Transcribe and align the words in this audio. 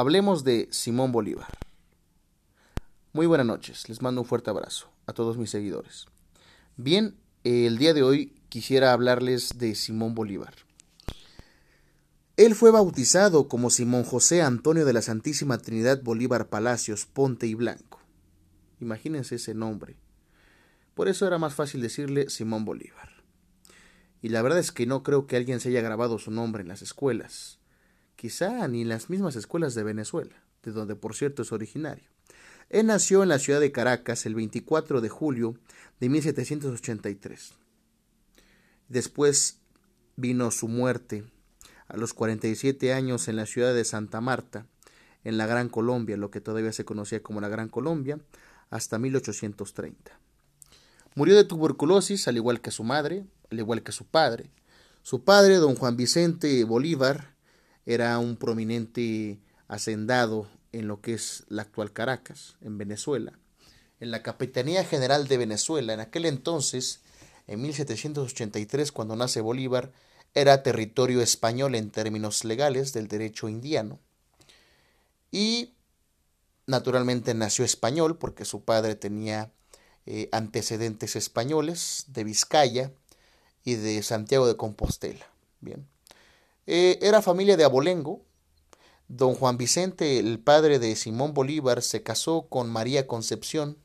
hablemos 0.00 0.44
de 0.44 0.66
Simón 0.70 1.12
Bolívar. 1.12 1.58
Muy 3.12 3.26
buenas 3.26 3.46
noches, 3.46 3.86
les 3.90 4.00
mando 4.00 4.22
un 4.22 4.26
fuerte 4.26 4.48
abrazo 4.48 4.88
a 5.06 5.12
todos 5.12 5.36
mis 5.36 5.50
seguidores. 5.50 6.06
Bien, 6.78 7.16
el 7.44 7.76
día 7.76 7.92
de 7.92 8.02
hoy 8.02 8.40
quisiera 8.48 8.94
hablarles 8.94 9.58
de 9.58 9.74
Simón 9.74 10.14
Bolívar. 10.14 10.54
Él 12.38 12.54
fue 12.54 12.70
bautizado 12.70 13.46
como 13.46 13.68
Simón 13.68 14.04
José 14.04 14.40
Antonio 14.40 14.86
de 14.86 14.94
la 14.94 15.02
Santísima 15.02 15.58
Trinidad 15.58 16.02
Bolívar 16.02 16.48
Palacios 16.48 17.04
Ponte 17.04 17.46
y 17.46 17.54
Blanco. 17.54 18.00
Imagínense 18.80 19.34
ese 19.34 19.52
nombre. 19.52 19.96
Por 20.94 21.08
eso 21.08 21.26
era 21.26 21.36
más 21.36 21.52
fácil 21.52 21.82
decirle 21.82 22.30
Simón 22.30 22.64
Bolívar. 22.64 23.22
Y 24.22 24.30
la 24.30 24.40
verdad 24.40 24.60
es 24.60 24.72
que 24.72 24.86
no 24.86 25.02
creo 25.02 25.26
que 25.26 25.36
alguien 25.36 25.60
se 25.60 25.68
haya 25.68 25.82
grabado 25.82 26.18
su 26.18 26.30
nombre 26.30 26.62
en 26.62 26.68
las 26.68 26.80
escuelas. 26.80 27.59
Quizá 28.20 28.68
ni 28.68 28.82
en 28.82 28.90
las 28.90 29.08
mismas 29.08 29.34
escuelas 29.34 29.74
de 29.74 29.82
Venezuela, 29.82 30.44
de 30.62 30.72
donde 30.72 30.94
por 30.94 31.14
cierto 31.16 31.40
es 31.40 31.52
originario. 31.52 32.04
Él 32.68 32.84
nació 32.84 33.22
en 33.22 33.30
la 33.30 33.38
ciudad 33.38 33.60
de 33.60 33.72
Caracas 33.72 34.26
el 34.26 34.34
24 34.34 35.00
de 35.00 35.08
julio 35.08 35.54
de 36.00 36.10
1783. 36.10 37.54
Después 38.90 39.60
vino 40.16 40.50
su 40.50 40.68
muerte 40.68 41.24
a 41.88 41.96
los 41.96 42.12
47 42.12 42.92
años 42.92 43.26
en 43.26 43.36
la 43.36 43.46
ciudad 43.46 43.72
de 43.72 43.86
Santa 43.86 44.20
Marta, 44.20 44.66
en 45.24 45.38
la 45.38 45.46
Gran 45.46 45.70
Colombia, 45.70 46.18
lo 46.18 46.30
que 46.30 46.42
todavía 46.42 46.74
se 46.74 46.84
conocía 46.84 47.22
como 47.22 47.40
la 47.40 47.48
Gran 47.48 47.70
Colombia, 47.70 48.20
hasta 48.68 48.98
1830. 48.98 50.20
Murió 51.14 51.36
de 51.36 51.44
tuberculosis, 51.44 52.28
al 52.28 52.36
igual 52.36 52.60
que 52.60 52.70
su 52.70 52.84
madre, 52.84 53.24
al 53.50 53.60
igual 53.60 53.82
que 53.82 53.92
su 53.92 54.04
padre. 54.04 54.50
Su 55.00 55.24
padre, 55.24 55.54
don 55.54 55.74
Juan 55.74 55.96
Vicente 55.96 56.62
Bolívar, 56.64 57.39
era 57.86 58.18
un 58.18 58.36
prominente 58.36 59.38
hacendado 59.68 60.48
en 60.72 60.88
lo 60.88 61.00
que 61.00 61.14
es 61.14 61.44
la 61.48 61.62
actual 61.62 61.92
Caracas, 61.92 62.56
en 62.60 62.78
Venezuela, 62.78 63.38
en 63.98 64.10
la 64.10 64.22
Capitanía 64.22 64.84
General 64.84 65.28
de 65.28 65.38
Venezuela. 65.38 65.92
En 65.94 66.00
aquel 66.00 66.26
entonces, 66.26 67.00
en 67.46 67.60
1783, 67.62 68.92
cuando 68.92 69.16
nace 69.16 69.40
Bolívar, 69.40 69.92
era 70.34 70.62
territorio 70.62 71.20
español 71.20 71.74
en 71.74 71.90
términos 71.90 72.44
legales 72.44 72.92
del 72.92 73.08
derecho 73.08 73.48
indiano. 73.48 73.98
Y 75.32 75.74
naturalmente 76.66 77.34
nació 77.34 77.64
español 77.64 78.16
porque 78.16 78.44
su 78.44 78.64
padre 78.64 78.94
tenía 78.94 79.52
eh, 80.06 80.28
antecedentes 80.32 81.16
españoles 81.16 82.06
de 82.08 82.24
Vizcaya 82.24 82.92
y 83.64 83.74
de 83.74 84.02
Santiago 84.02 84.46
de 84.46 84.56
Compostela. 84.56 85.26
Bien. 85.60 85.86
Eh, 86.66 86.98
era 87.02 87.22
familia 87.22 87.56
de 87.56 87.64
abolengo, 87.64 88.22
Don 89.08 89.34
Juan 89.34 89.56
Vicente, 89.56 90.20
el 90.20 90.38
padre 90.38 90.78
de 90.78 90.94
Simón 90.94 91.34
Bolívar, 91.34 91.82
se 91.82 92.04
casó 92.04 92.46
con 92.48 92.70
María 92.70 93.08
Concepción 93.08 93.76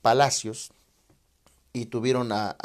Palacios 0.00 0.70
y 1.72 1.86
tuvieron 1.86 2.30
a, 2.30 2.56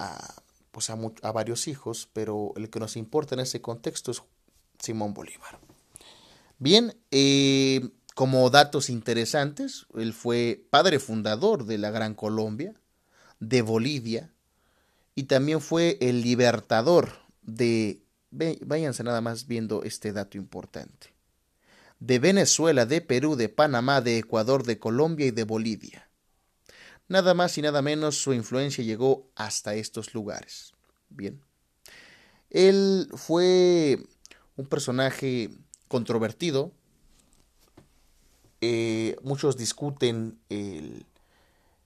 pues 0.71 0.91
a, 0.91 1.31
varios 1.31 1.67
hijos, 1.67 2.09
pero 2.13 2.53
el 2.57 2.69
que 2.69 2.79
nos 2.79 2.95
importa 2.95 3.33
en 3.33 3.41
ese 3.41 3.59
contexto 3.59 4.11
es 4.11 4.21
Simón 4.77 5.15
Bolívar. 5.15 5.57
Bien, 6.59 6.95
eh, 7.09 7.89
como 8.13 8.49
datos 8.51 8.91
interesantes, 8.91 9.87
él 9.95 10.13
fue 10.13 10.63
padre 10.69 10.99
fundador 10.99 11.65
de 11.65 11.79
la 11.79 11.89
Gran 11.89 12.13
Colombia, 12.13 12.75
de 13.39 13.63
Bolivia, 13.63 14.31
y 15.15 15.23
también 15.23 15.59
fue 15.59 15.97
el 16.01 16.21
libertador 16.21 17.13
de 17.41 18.03
váyanse 18.31 19.03
nada 19.03 19.21
más 19.21 19.47
viendo 19.47 19.83
este 19.83 20.11
dato 20.11 20.37
importante. 20.37 21.13
De 21.99 22.19
Venezuela, 22.19 22.85
de 22.85 23.01
Perú, 23.01 23.35
de 23.35 23.49
Panamá, 23.49 24.01
de 24.01 24.17
Ecuador, 24.17 24.63
de 24.63 24.79
Colombia 24.79 25.25
y 25.25 25.31
de 25.31 25.43
Bolivia. 25.43 26.09
Nada 27.07 27.33
más 27.33 27.57
y 27.57 27.61
nada 27.61 27.81
menos 27.81 28.17
su 28.17 28.33
influencia 28.33 28.83
llegó 28.83 29.27
hasta 29.35 29.73
estos 29.73 30.13
lugares. 30.13 30.73
Bien. 31.09 31.41
Él 32.49 33.09
fue 33.15 33.97
un 34.55 34.67
personaje 34.67 35.49
controvertido. 35.87 36.71
Eh, 38.61 39.15
muchos 39.23 39.57
discuten 39.57 40.39
el, 40.49 41.05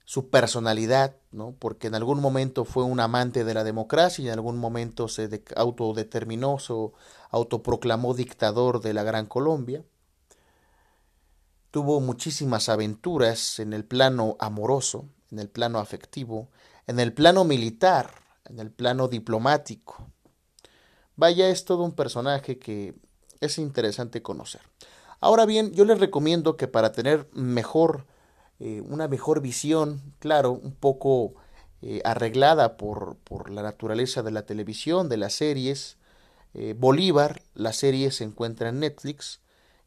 su 0.04 0.28
personalidad, 0.28 1.16
¿no? 1.32 1.54
porque 1.58 1.86
en 1.86 1.94
algún 1.94 2.20
momento 2.20 2.64
fue 2.64 2.84
un 2.84 3.00
amante 3.00 3.42
de 3.42 3.54
la 3.54 3.64
democracia 3.64 4.22
y 4.22 4.26
en 4.28 4.34
algún 4.34 4.58
momento 4.58 5.08
se 5.08 5.42
autodeterminó, 5.56 6.58
se 6.58 6.74
autoproclamó 7.30 8.12
dictador 8.14 8.82
de 8.82 8.92
la 8.92 9.02
Gran 9.02 9.26
Colombia. 9.26 9.82
Tuvo 11.70 12.00
muchísimas 12.00 12.68
aventuras 12.68 13.58
en 13.58 13.72
el 13.72 13.84
plano 13.84 14.36
amoroso, 14.38 15.08
en 15.32 15.38
el 15.38 15.48
plano 15.48 15.78
afectivo, 15.78 16.50
en 16.86 17.00
el 17.00 17.12
plano 17.12 17.44
militar, 17.44 18.10
en 18.44 18.60
el 18.60 18.70
plano 18.70 19.08
diplomático. 19.08 20.06
Vaya, 21.16 21.48
es 21.48 21.64
todo 21.64 21.82
un 21.82 21.92
personaje 21.92 22.58
que 22.58 22.94
es 23.40 23.58
interesante 23.58 24.22
conocer. 24.22 24.60
Ahora 25.20 25.46
bien, 25.46 25.72
yo 25.72 25.86
les 25.86 25.98
recomiendo 25.98 26.56
que 26.56 26.68
para 26.68 26.92
tener 26.92 27.28
mejor 27.32 28.06
eh, 28.60 28.82
una 28.82 29.08
mejor 29.08 29.40
visión, 29.40 30.00
claro, 30.18 30.52
un 30.52 30.72
poco 30.72 31.34
eh, 31.82 32.00
arreglada 32.04 32.76
por, 32.76 33.16
por, 33.24 33.50
la 33.50 33.62
naturaleza 33.62 34.22
de 34.22 34.30
la 34.30 34.46
televisión, 34.46 35.08
de 35.08 35.16
las 35.16 35.34
series. 35.34 35.98
Eh, 36.54 36.74
Bolívar, 36.78 37.42
la 37.54 37.72
serie 37.72 38.10
se 38.10 38.24
encuentra 38.24 38.68
en 38.70 38.80
Netflix 38.80 39.40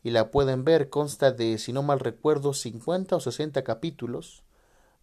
y 0.03 0.11
la 0.11 0.29
pueden 0.29 0.63
ver, 0.63 0.89
consta 0.89 1.31
de, 1.31 1.57
si 1.57 1.73
no 1.73 1.81
mal 1.81 1.99
recuerdo, 1.99 2.53
50 2.53 3.15
o 3.15 3.19
60 3.19 3.63
capítulos, 3.63 4.43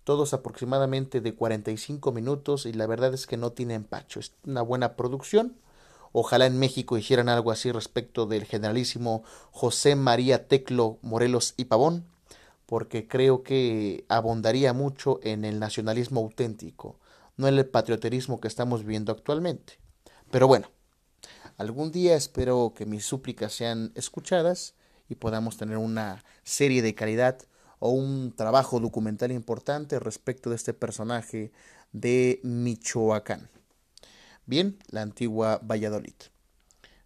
todos 0.04 0.34
aproximadamente 0.34 1.20
de 1.20 1.34
45 1.34 2.12
minutos 2.12 2.66
y 2.66 2.72
la 2.74 2.86
verdad 2.86 3.12
es 3.14 3.26
que 3.26 3.38
no 3.38 3.52
tiene 3.52 3.74
empacho, 3.74 4.20
es 4.20 4.32
una 4.46 4.62
buena 4.62 4.94
producción. 4.94 5.56
Ojalá 6.12 6.46
en 6.46 6.58
México 6.60 6.96
hicieran 6.96 7.28
algo 7.28 7.50
así 7.50 7.72
respecto 7.72 8.26
del 8.26 8.44
generalísimo 8.44 9.24
José 9.50 9.96
María 9.96 10.46
Teclo 10.46 10.98
Morelos 11.02 11.54
y 11.56 11.64
Pavón, 11.64 12.06
porque 12.66 13.06
creo 13.06 13.42
que 13.42 14.04
abondaría 14.08 14.72
mucho 14.72 15.20
en 15.22 15.44
el 15.44 15.58
nacionalismo 15.58 16.20
auténtico, 16.20 16.98
no 17.36 17.48
en 17.48 17.58
el 17.58 17.66
patrioterismo 17.66 18.40
que 18.40 18.48
estamos 18.48 18.82
viviendo 18.82 19.12
actualmente. 19.12 19.78
Pero 20.30 20.46
bueno, 20.46 20.70
algún 21.56 21.92
día 21.92 22.16
espero 22.16 22.72
que 22.74 22.86
mis 22.86 23.04
súplicas 23.04 23.52
sean 23.52 23.92
escuchadas 23.94 24.74
y 25.08 25.16
podamos 25.16 25.56
tener 25.56 25.76
una 25.76 26.24
serie 26.42 26.82
de 26.82 26.94
calidad 26.94 27.38
o 27.78 27.90
un 27.90 28.32
trabajo 28.34 28.80
documental 28.80 29.30
importante 29.32 29.98
respecto 29.98 30.50
de 30.50 30.56
este 30.56 30.72
personaje 30.72 31.52
de 31.92 32.40
Michoacán. 32.42 33.50
Bien, 34.46 34.78
la 34.88 35.02
antigua 35.02 35.60
Valladolid. 35.62 36.14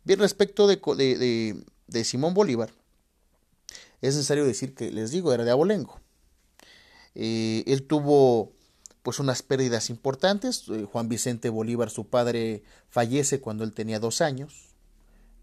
Bien, 0.05 0.19
respecto 0.21 0.67
de, 0.67 0.77
de, 0.77 1.65
de 1.87 2.05
Simón 2.05 2.35
Bolívar, 2.35 2.71
es 4.01 4.15
necesario 4.15 4.45
decir 4.45 4.75
que, 4.75 4.91
les 4.91 5.11
digo, 5.11 5.33
era 5.33 5.45
de 5.45 5.51
abolengo. 5.51 6.01
Eh, 7.15 7.65
él 7.67 7.87
tuvo 7.87 8.53
pues 9.03 9.19
unas 9.19 9.43
pérdidas 9.43 9.91
importantes. 9.91 10.65
Eh, 10.69 10.87
Juan 10.91 11.09
Vicente 11.09 11.49
Bolívar, 11.51 11.91
su 11.91 12.09
padre, 12.09 12.63
fallece 12.89 13.41
cuando 13.41 13.65
él 13.65 13.73
tenía 13.73 13.99
dos 13.99 14.21
años. 14.21 14.75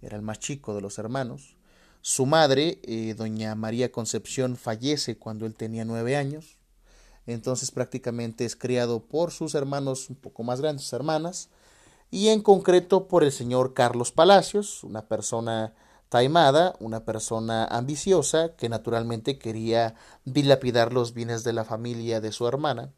Era 0.01 0.15
el 0.15 0.21
más 0.21 0.39
chico 0.39 0.73
de 0.75 0.81
los 0.81 0.97
hermanos. 0.99 1.55
Su 2.01 2.25
madre, 2.25 2.79
eh, 2.83 3.15
doña 3.17 3.55
María 3.55 3.91
Concepción, 3.91 4.57
fallece 4.57 5.17
cuando 5.17 5.45
él 5.45 5.55
tenía 5.55 5.83
nueve 5.83 6.15
años. 6.15 6.57
Entonces 7.25 7.71
prácticamente 7.71 8.45
es 8.45 8.55
criado 8.55 9.03
por 9.03 9.31
sus 9.31 9.55
hermanos 9.55 10.09
un 10.09 10.15
poco 10.15 10.43
más 10.43 10.61
grandes, 10.61 10.93
hermanas, 10.93 11.49
y 12.11 12.27
en 12.27 12.43
concreto 12.43 13.07
por 13.07 13.23
el 13.23 13.31
señor 13.31 13.73
Carlos 13.73 14.11
Palacios, 14.11 14.83
una 14.83 15.07
persona 15.07 15.73
taimada, 16.09 16.75
una 16.79 17.05
persona 17.05 17.65
ambiciosa 17.65 18.55
que 18.55 18.69
naturalmente 18.69 19.37
quería 19.37 19.95
dilapidar 20.23 20.93
los 20.93 21.13
bienes 21.13 21.43
de 21.43 21.53
la 21.53 21.65
familia 21.65 22.21
de 22.21 22.31
su 22.31 22.47
hermana, 22.47 22.93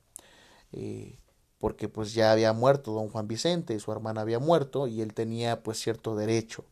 eh, 0.72 1.20
porque 1.60 1.90
pues 1.90 2.14
ya 2.14 2.31
había 2.31 2.54
muerto 2.54 2.92
don 2.94 3.10
Juan 3.10 3.28
Vicente, 3.28 3.80
su 3.80 3.92
hermana 3.92 4.22
había 4.22 4.40
muerto 4.40 4.88
y 4.88 5.02
él 5.02 5.14
tenía 5.14 5.64
pues 5.64 5.80
cierto 5.80 6.16
derecho. 6.16 6.66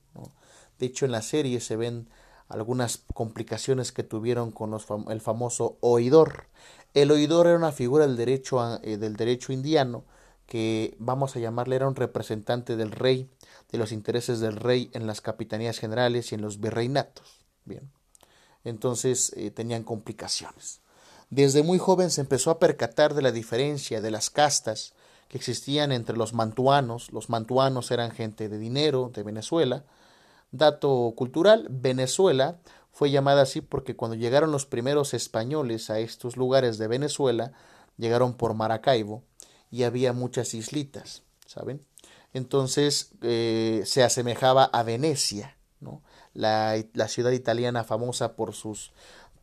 De 0.78 0.88
hecho 0.88 1.06
en 1.06 1.12
la 1.12 1.22
serie 1.22 1.60
se 1.62 1.76
ven 1.78 2.10
algunas 2.48 3.04
complicaciones 3.14 3.92
que 3.92 4.04
tuvieron 4.04 4.52
con 4.52 4.78
el 5.10 5.22
famoso 5.22 5.78
oidor. 5.80 6.48
El 6.94 7.12
oidor 7.12 7.48
era 7.48 7.58
una 7.58 7.72
figura 7.72 8.06
del 8.06 8.18
derecho, 8.18 8.80
eh, 8.84 8.98
del 8.98 9.16
derecho 9.16 9.52
indiano 9.52 10.04
que 10.46 10.96
vamos 11.00 11.36
a 11.36 11.40
llamarle 11.40 11.76
era 11.76 11.88
un 11.88 11.96
representante 11.96 12.76
del 12.76 12.92
rey 12.92 13.30
de 13.76 13.80
los 13.80 13.92
intereses 13.92 14.40
del 14.40 14.56
rey 14.56 14.90
en 14.94 15.08
las 15.08 15.22
capitanías 15.22 15.78
generales 15.80 16.32
y 16.32 16.36
en 16.36 16.42
los 16.42 16.60
virreinatos. 16.60 17.46
Bien. 17.66 17.92
Entonces 18.64 19.32
eh, 19.36 19.52
tenían 19.52 19.84
complicaciones. 19.84 20.82
Desde 21.30 21.64
muy 21.64 21.78
joven 21.78 22.12
se 22.12 22.22
empezó 22.22 22.52
a 22.52 22.60
percatar 22.60 23.14
de 23.14 23.22
la 23.22 23.32
diferencia 23.32 24.02
de 24.02 24.12
las 24.12 24.30
castas 24.30 24.94
que 25.28 25.38
existían 25.38 25.92
entre 25.92 26.18
los 26.18 26.34
mantuanos. 26.34 27.12
Los 27.12 27.30
mantuanos 27.30 27.92
eran 27.92 28.12
gente 28.12 28.50
de 28.50 28.58
dinero 28.58 29.12
de 29.14 29.24
Venezuela. 29.24 29.84
Dato 30.52 31.14
cultural, 31.16 31.68
Venezuela 31.70 32.60
fue 32.92 33.12
llamada 33.12 33.42
así 33.42 33.62
porque 33.62 33.96
cuando 33.96 34.16
llegaron 34.16 34.52
los 34.52 34.66
primeros 34.66 35.14
españoles 35.14 35.90
a 35.90 36.00
estos 36.00 36.38
lugares 36.38 36.78
de 36.78 36.88
Venezuela, 36.88 37.52
llegaron 37.98 38.36
por 38.36 38.54
Maracaibo 38.54 39.24
y 39.70 39.84
había 39.84 40.14
muchas 40.14 40.54
islitas, 40.54 41.24
¿saben? 41.46 41.86
Entonces 42.36 43.12
eh, 43.22 43.84
se 43.86 44.04
asemejaba 44.04 44.66
a 44.66 44.84
Venecia. 44.84 45.56
La, 46.34 46.84
ciudad 47.08 47.32
italiana 47.32 47.86
famosa 47.86 48.36
por 48.36 48.54
sus, 48.54 48.92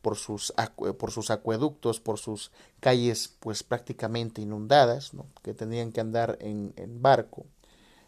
por 0.03 0.15
sus, 0.15 0.53
por 0.99 1.09
sus 1.09 1.31
acueductos, 1.31 1.99
por 1.99 2.19
sus 2.19 2.51
calles 2.79 3.35
pues 3.39 3.63
prácticamente 3.63 4.43
inundadas, 4.43 5.13
que 5.41 5.55
tenían 5.55 5.91
que 5.91 6.01
andar 6.01 6.37
en, 6.39 6.73
en 6.75 7.01
barco, 7.01 7.47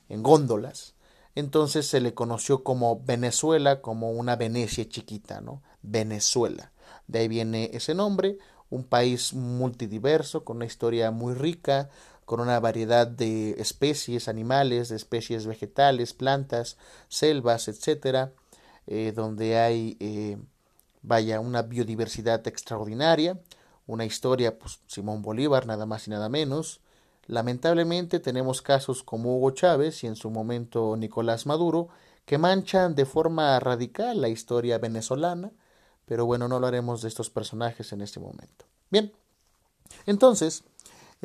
en 0.07 0.21
góndolas. 0.21 0.93
Entonces 1.33 1.87
se 1.87 1.99
le 1.99 2.13
conoció 2.13 2.63
como 2.63 3.01
Venezuela, 3.03 3.81
como 3.81 4.11
una 4.11 4.35
Venecia 4.35 4.87
chiquita, 4.87 5.41
¿no? 5.41 5.63
Venezuela. 5.81 6.73
De 7.07 7.19
ahí 7.19 7.27
viene 7.27 7.71
ese 7.73 7.95
nombre, 7.95 8.37
un 8.69 8.83
país 8.83 9.33
multidiverso, 9.33 10.43
con 10.43 10.57
una 10.57 10.65
historia 10.65 11.09
muy 11.09 11.33
rica, 11.33 11.89
con 12.25 12.39
una 12.39 12.59
variedad 12.59 13.07
de 13.07 13.51
especies 13.51 14.27
animales, 14.27 14.89
de 14.89 14.95
especies 14.95 15.45
vegetales, 15.45 16.13
plantas, 16.13 16.77
selvas, 17.07 17.67
etcétera, 17.67 18.33
eh, 18.87 19.13
donde 19.15 19.57
hay, 19.57 19.95
eh, 19.99 20.37
vaya, 21.01 21.39
una 21.39 21.61
biodiversidad 21.61 22.45
extraordinaria, 22.47 23.39
una 23.87 24.05
historia, 24.05 24.57
pues 24.57 24.79
Simón 24.87 25.21
Bolívar, 25.21 25.67
nada 25.67 25.85
más 25.85 26.07
y 26.07 26.11
nada 26.11 26.29
menos. 26.29 26.81
Lamentablemente 27.27 28.19
tenemos 28.19 28.61
casos 28.61 29.03
como 29.03 29.37
Hugo 29.37 29.51
Chávez 29.51 30.03
y 30.03 30.07
en 30.07 30.15
su 30.15 30.31
momento 30.31 30.95
Nicolás 30.97 31.45
Maduro, 31.45 31.89
que 32.25 32.39
manchan 32.39 32.95
de 32.95 33.05
forma 33.05 33.59
radical 33.59 34.19
la 34.21 34.29
historia 34.29 34.79
venezolana, 34.79 35.51
pero 36.05 36.25
bueno, 36.25 36.47
no 36.47 36.55
hablaremos 36.55 37.01
de 37.01 37.07
estos 37.07 37.29
personajes 37.29 37.91
en 37.93 38.01
este 38.01 38.19
momento. 38.19 38.65
Bien, 38.89 39.11
entonces, 40.05 40.63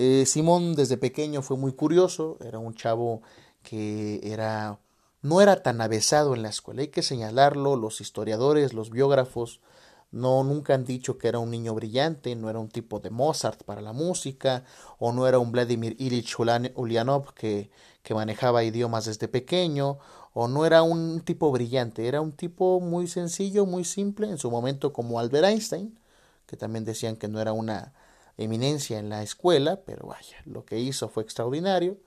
eh, 0.02 0.24
Simón 0.24 0.74
desde 0.74 0.96
pequeño 0.96 1.42
fue 1.42 1.58
muy 1.58 1.72
curioso, 1.74 2.38
era 2.40 2.58
un 2.58 2.74
chavo 2.74 3.20
que 3.62 4.20
era 4.22 4.78
no 5.20 5.42
era 5.42 5.62
tan 5.62 5.82
avesado 5.82 6.34
en 6.34 6.40
la 6.42 6.48
escuela, 6.48 6.80
hay 6.80 6.88
que 6.88 7.02
señalarlo, 7.02 7.76
los 7.76 8.00
historiadores, 8.00 8.72
los 8.72 8.88
biógrafos, 8.88 9.60
no 10.10 10.42
nunca 10.42 10.72
han 10.72 10.86
dicho 10.86 11.18
que 11.18 11.28
era 11.28 11.38
un 11.38 11.50
niño 11.50 11.74
brillante, 11.74 12.34
no 12.34 12.48
era 12.48 12.58
un 12.58 12.70
tipo 12.70 12.98
de 13.00 13.10
Mozart 13.10 13.62
para 13.64 13.82
la 13.82 13.92
música, 13.92 14.64
o 14.98 15.12
no 15.12 15.28
era 15.28 15.38
un 15.38 15.52
Vladimir 15.52 15.94
Ilich 15.98 16.34
Ulyanov 16.38 17.34
que, 17.34 17.70
que 18.02 18.14
manejaba 18.14 18.64
idiomas 18.64 19.04
desde 19.04 19.28
pequeño, 19.28 19.98
o 20.32 20.48
no 20.48 20.64
era 20.64 20.82
un 20.82 21.20
tipo 21.20 21.52
brillante, 21.52 22.08
era 22.08 22.22
un 22.22 22.32
tipo 22.32 22.80
muy 22.80 23.06
sencillo, 23.06 23.66
muy 23.66 23.84
simple, 23.84 24.30
en 24.30 24.38
su 24.38 24.50
momento 24.50 24.94
como 24.94 25.20
Albert 25.20 25.44
Einstein, 25.44 25.98
que 26.46 26.56
también 26.56 26.86
decían 26.86 27.16
que 27.16 27.28
no 27.28 27.38
era 27.40 27.52
una 27.52 27.92
eminencia 28.42 28.98
en 28.98 29.08
la 29.08 29.22
escuela, 29.22 29.80
pero 29.84 30.06
vaya, 30.06 30.36
lo 30.44 30.64
que 30.64 30.78
hizo 30.78 31.08
fue 31.08 31.22
extraordinario. 31.22 31.98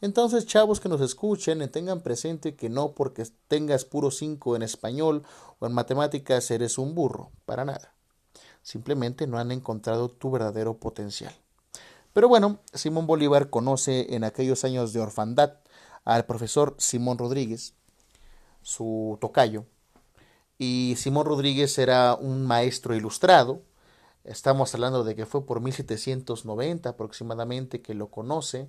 Entonces, 0.00 0.46
chavos 0.46 0.80
que 0.80 0.88
nos 0.88 1.00
escuchen, 1.00 1.68
tengan 1.70 2.00
presente 2.00 2.54
que 2.56 2.70
no 2.70 2.92
porque 2.92 3.26
tengas 3.48 3.84
puro 3.84 4.10
5 4.10 4.56
en 4.56 4.62
español 4.62 5.24
o 5.58 5.66
en 5.66 5.72
matemáticas 5.72 6.50
eres 6.50 6.78
un 6.78 6.94
burro, 6.94 7.30
para 7.44 7.64
nada. 7.64 7.94
Simplemente 8.62 9.26
no 9.26 9.38
han 9.38 9.52
encontrado 9.52 10.08
tu 10.08 10.30
verdadero 10.30 10.78
potencial. 10.78 11.34
Pero 12.12 12.28
bueno, 12.28 12.60
Simón 12.72 13.06
Bolívar 13.06 13.50
conoce 13.50 14.14
en 14.14 14.24
aquellos 14.24 14.64
años 14.64 14.92
de 14.92 15.00
orfandad 15.00 15.54
al 16.04 16.24
profesor 16.24 16.74
Simón 16.78 17.18
Rodríguez, 17.18 17.74
su 18.62 19.18
tocayo, 19.20 19.66
y 20.58 20.94
Simón 20.98 21.26
Rodríguez 21.26 21.78
era 21.78 22.14
un 22.14 22.46
maestro 22.46 22.94
ilustrado, 22.94 23.62
estamos 24.24 24.74
hablando 24.74 25.04
de 25.04 25.14
que 25.14 25.26
fue 25.26 25.46
por 25.46 25.60
1790 25.60 26.88
aproximadamente 26.88 27.82
que 27.82 27.94
lo 27.94 28.08
conoce, 28.08 28.68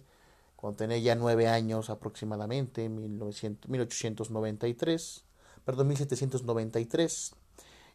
cuando 0.55 0.77
tenía 0.77 0.99
ya 0.99 1.15
nueve 1.15 1.47
años 1.47 1.89
aproximadamente, 1.89 2.87
1900, 2.87 3.69
1893, 3.69 5.23
perdón, 5.65 5.87
1793, 5.87 7.33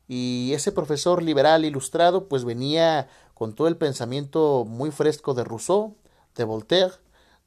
y 0.08 0.52
ese 0.52 0.72
profesor 0.72 1.22
liberal 1.22 1.64
ilustrado 1.64 2.28
pues 2.28 2.44
venía 2.44 3.08
con 3.34 3.54
todo 3.54 3.68
el 3.68 3.76
pensamiento 3.76 4.64
muy 4.66 4.90
fresco 4.90 5.34
de 5.34 5.44
Rousseau, 5.44 5.96
de 6.34 6.44
Voltaire, 6.44 6.92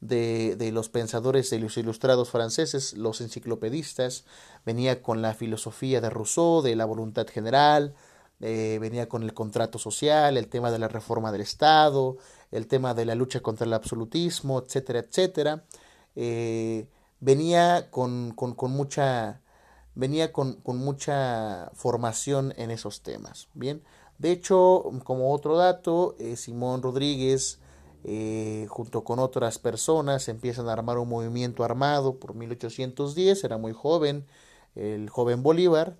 de, 0.01 0.56
de, 0.56 0.71
los 0.71 0.88
pensadores 0.88 1.50
de 1.50 1.59
los 1.59 1.75
ilustrados 1.77 2.29
franceses, 2.29 2.94
los 2.94 3.19
enciclopedistas, 3.19 4.23
venía 4.65 5.01
con 5.01 5.21
la 5.21 5.33
filosofía 5.33 6.00
de 6.00 6.09
Rousseau, 6.09 6.61
de 6.61 6.77
la 6.77 6.85
voluntad 6.85 7.27
general, 7.27 7.94
eh, 8.41 8.77
venía 8.80 9.09
con 9.09 9.24
el 9.24 9.33
contrato 9.33 9.80
social, 9.80 10.38
el 10.38 10.47
tema 10.47 10.71
de 10.71 10.80
la 10.80 10.88
reforma 10.88 11.31
del 11.31 11.41
Estado, 11.41 12.18
el 12.51 12.68
tema 12.68 12.94
de 12.94 13.06
la 13.06 13.15
lucha 13.15 13.41
contra 13.41 13.65
el 13.65 13.74
absolutismo, 13.74 14.59
etcétera, 14.59 15.00
etcétera. 15.00 15.63
Eh, 16.15 16.88
venía 17.19 17.89
con, 17.91 18.31
con, 18.36 18.53
con, 18.56 18.71
mucha 18.71 19.41
venía 19.95 20.31
con, 20.31 20.53
con, 20.62 20.77
mucha 20.77 21.69
formación 21.74 22.53
en 22.57 22.71
esos 22.71 23.01
temas. 23.01 23.50
Bien, 23.53 23.83
de 24.19 24.31
hecho, 24.31 24.83
como 25.03 25.33
otro 25.33 25.57
dato, 25.57 26.15
eh, 26.19 26.35
Simón 26.35 26.81
Rodríguez 26.81 27.59
junto 28.69 29.03
con 29.03 29.19
otras 29.19 29.59
personas 29.59 30.30
empiezan 30.30 30.69
a 30.69 30.74
armar 30.74 30.97
un 31.00 31.09
movimiento 31.09 31.65
armado 31.65 32.15
por 32.15 32.33
1810, 32.33 33.44
era 33.44 33.57
muy 33.57 33.74
joven, 33.74 34.25
el 34.75 35.09
joven 35.09 35.44
Bolívar, 35.44 35.97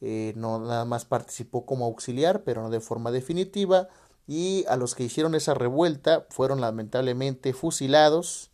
eh, 0.00 0.32
no 0.36 0.58
nada 0.60 0.84
más 0.84 1.04
participó 1.04 1.66
como 1.66 1.84
auxiliar, 1.84 2.42
pero 2.44 2.62
no 2.62 2.70
de 2.70 2.80
forma 2.80 3.10
definitiva, 3.10 3.88
y 4.26 4.64
a 4.68 4.76
los 4.76 4.94
que 4.94 5.04
hicieron 5.04 5.34
esa 5.34 5.54
revuelta 5.54 6.26
fueron 6.30 6.60
lamentablemente 6.60 7.52
fusilados 7.52 8.50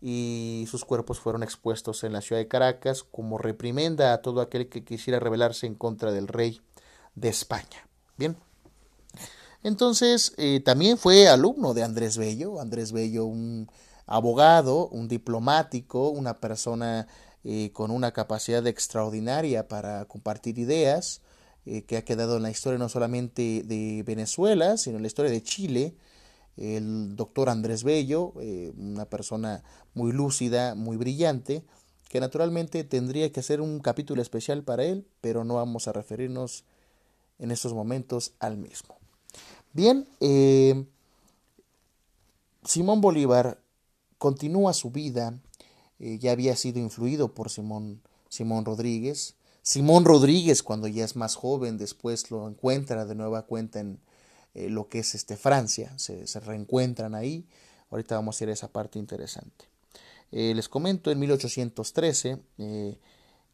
y 0.00 0.66
sus 0.70 0.84
cuerpos 0.84 1.18
fueron 1.20 1.42
expuestos 1.42 2.04
en 2.04 2.12
la 2.12 2.20
ciudad 2.20 2.40
de 2.40 2.48
Caracas 2.48 3.02
como 3.02 3.38
reprimenda 3.38 4.12
a 4.12 4.20
todo 4.20 4.40
aquel 4.40 4.68
que 4.68 4.84
quisiera 4.84 5.18
rebelarse 5.18 5.66
en 5.66 5.74
contra 5.74 6.12
del 6.12 6.28
rey 6.28 6.60
de 7.14 7.28
España. 7.28 7.88
Bien. 8.16 8.36
Entonces, 9.62 10.32
eh, 10.36 10.60
también 10.64 10.98
fue 10.98 11.28
alumno 11.28 11.74
de 11.74 11.82
Andrés 11.82 12.18
Bello, 12.18 12.60
Andrés 12.60 12.92
Bello, 12.92 13.24
un 13.24 13.68
abogado, 14.06 14.86
un 14.88 15.08
diplomático, 15.08 16.10
una 16.10 16.38
persona 16.38 17.08
eh, 17.48 17.70
con 17.72 17.90
una 17.90 18.12
capacidad 18.12 18.66
extraordinaria 18.66 19.68
para 19.68 20.04
compartir 20.04 20.58
ideas, 20.58 21.22
eh, 21.64 21.82
que 21.84 21.96
ha 21.96 22.04
quedado 22.04 22.36
en 22.36 22.42
la 22.42 22.50
historia 22.50 22.78
no 22.78 22.88
solamente 22.88 23.62
de 23.64 24.02
Venezuela, 24.04 24.76
sino 24.76 24.96
en 24.96 25.02
la 25.02 25.08
historia 25.08 25.30
de 25.30 25.42
Chile. 25.42 25.94
El 26.56 27.16
doctor 27.16 27.48
Andrés 27.48 27.84
Bello, 27.84 28.32
una 28.78 29.04
persona 29.04 29.62
muy 29.94 30.12
lúcida, 30.12 30.74
muy 30.74 30.96
brillante, 30.96 31.62
que 32.08 32.20
naturalmente 32.20 32.82
tendría 32.84 33.30
que 33.30 33.40
hacer 33.40 33.60
un 33.60 33.80
capítulo 33.80 34.22
especial 34.22 34.62
para 34.62 34.84
él, 34.84 35.06
pero 35.20 35.44
no 35.44 35.54
vamos 35.54 35.86
a 35.86 35.92
referirnos 35.92 36.64
en 37.38 37.50
estos 37.50 37.74
momentos 37.74 38.32
al 38.38 38.56
mismo. 38.56 38.96
Bien, 39.72 40.08
eh, 40.20 40.86
Simón 42.64 43.00
Bolívar 43.00 43.60
continúa 44.18 44.72
su 44.72 44.90
vida, 44.90 45.38
eh, 45.98 46.18
ya 46.18 46.32
había 46.32 46.56
sido 46.56 46.78
influido 46.78 47.34
por 47.34 47.50
Simón, 47.50 48.02
Simón 48.28 48.64
Rodríguez. 48.64 49.36
Simón 49.62 50.04
Rodríguez, 50.04 50.62
cuando 50.62 50.86
ya 50.88 51.04
es 51.04 51.16
más 51.16 51.34
joven, 51.34 51.78
después 51.78 52.30
lo 52.30 52.48
encuentra 52.48 53.04
de 53.04 53.14
nueva 53.14 53.42
cuenta 53.42 53.80
en 53.80 53.98
eh, 54.54 54.68
lo 54.70 54.88
que 54.88 55.00
es 55.00 55.14
este 55.14 55.36
Francia, 55.36 55.92
se, 55.98 56.24
reencuentran 56.40 57.14
ahí. 57.14 57.46
Ahorita 57.90 58.16
vamos 58.16 58.40
a 58.40 58.44
ir 58.44 58.50
a 58.50 58.52
esa 58.52 58.68
parte 58.68 58.98
interesante. 58.98 59.66
les 60.30 60.68
comento, 60.68 61.10
en 61.10 61.18
1813, 61.18 62.38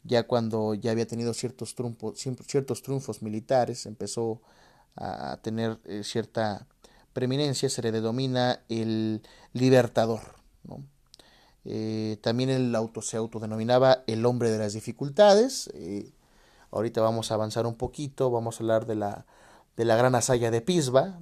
ya 0.04 0.26
cuando 0.26 0.74
ya 0.74 0.90
había 0.90 1.06
tenido 1.06 1.34
ciertos, 1.34 1.74
ciertos 2.46 2.82
triunfos 2.82 3.22
militares, 3.22 3.86
empezó 3.86 4.40
a 4.96 5.38
tener 5.42 5.78
eh, 5.84 6.02
cierta 6.04 6.66
preeminencia, 7.12 7.68
se 7.68 7.82
le 7.82 7.92
denomina 7.92 8.62
el 8.68 9.22
libertador. 9.52 10.20
Eh, 11.64 12.18
también 12.22 12.50
el 12.50 12.74
auto 12.74 13.02
se 13.02 13.16
autodenominaba 13.16 14.02
el 14.06 14.26
hombre 14.26 14.50
de 14.50 14.58
las 14.58 14.72
dificultades. 14.72 15.70
Eh, 15.74 16.12
ahorita 16.70 17.00
vamos 17.00 17.30
a 17.30 17.34
avanzar 17.34 17.66
un 17.66 17.76
poquito, 17.76 18.30
vamos 18.30 18.56
a 18.56 18.62
hablar 18.62 18.86
de 18.86 18.96
la, 18.96 19.26
de 19.76 19.84
la 19.84 19.96
gran 19.96 20.14
hazaña 20.14 20.50
de 20.50 20.60
Pisba, 20.60 21.20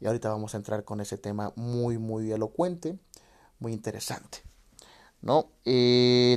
y 0.00 0.06
ahorita 0.06 0.28
vamos 0.28 0.54
a 0.54 0.58
entrar 0.58 0.84
con 0.84 1.00
ese 1.00 1.18
tema 1.18 1.52
muy, 1.56 1.98
muy 1.98 2.30
elocuente, 2.30 2.98
muy 3.58 3.72
interesante. 3.72 4.38
¿no? 5.20 5.50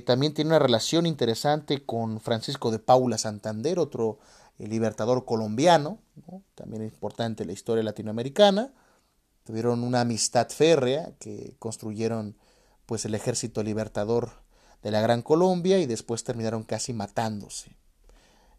también 0.07 0.33
tiene 0.33 0.49
una 0.49 0.57
relación 0.57 1.05
interesante 1.05 1.85
con 1.85 2.19
Francisco 2.19 2.71
de 2.71 2.79
Paula 2.79 3.19
Santander, 3.19 3.77
otro 3.77 4.17
libertador 4.57 5.23
colombiano, 5.23 5.99
también 6.55 6.81
es 6.81 6.91
importante 6.91 7.45
la 7.45 7.51
historia 7.51 7.83
latinoamericana, 7.83 8.73
tuvieron 9.43 9.83
una 9.83 10.01
amistad 10.01 10.49
férrea 10.49 11.11
que 11.19 11.55
construyeron 11.59 12.35
pues 12.85 13.05
el 13.05 13.15
ejército 13.15 13.63
libertador 13.63 14.31
de 14.83 14.91
la 14.91 15.01
Gran 15.01 15.21
Colombia 15.21 15.79
y 15.79 15.85
después 15.85 16.23
terminaron 16.23 16.63
casi 16.63 16.93
matándose. 16.93 17.75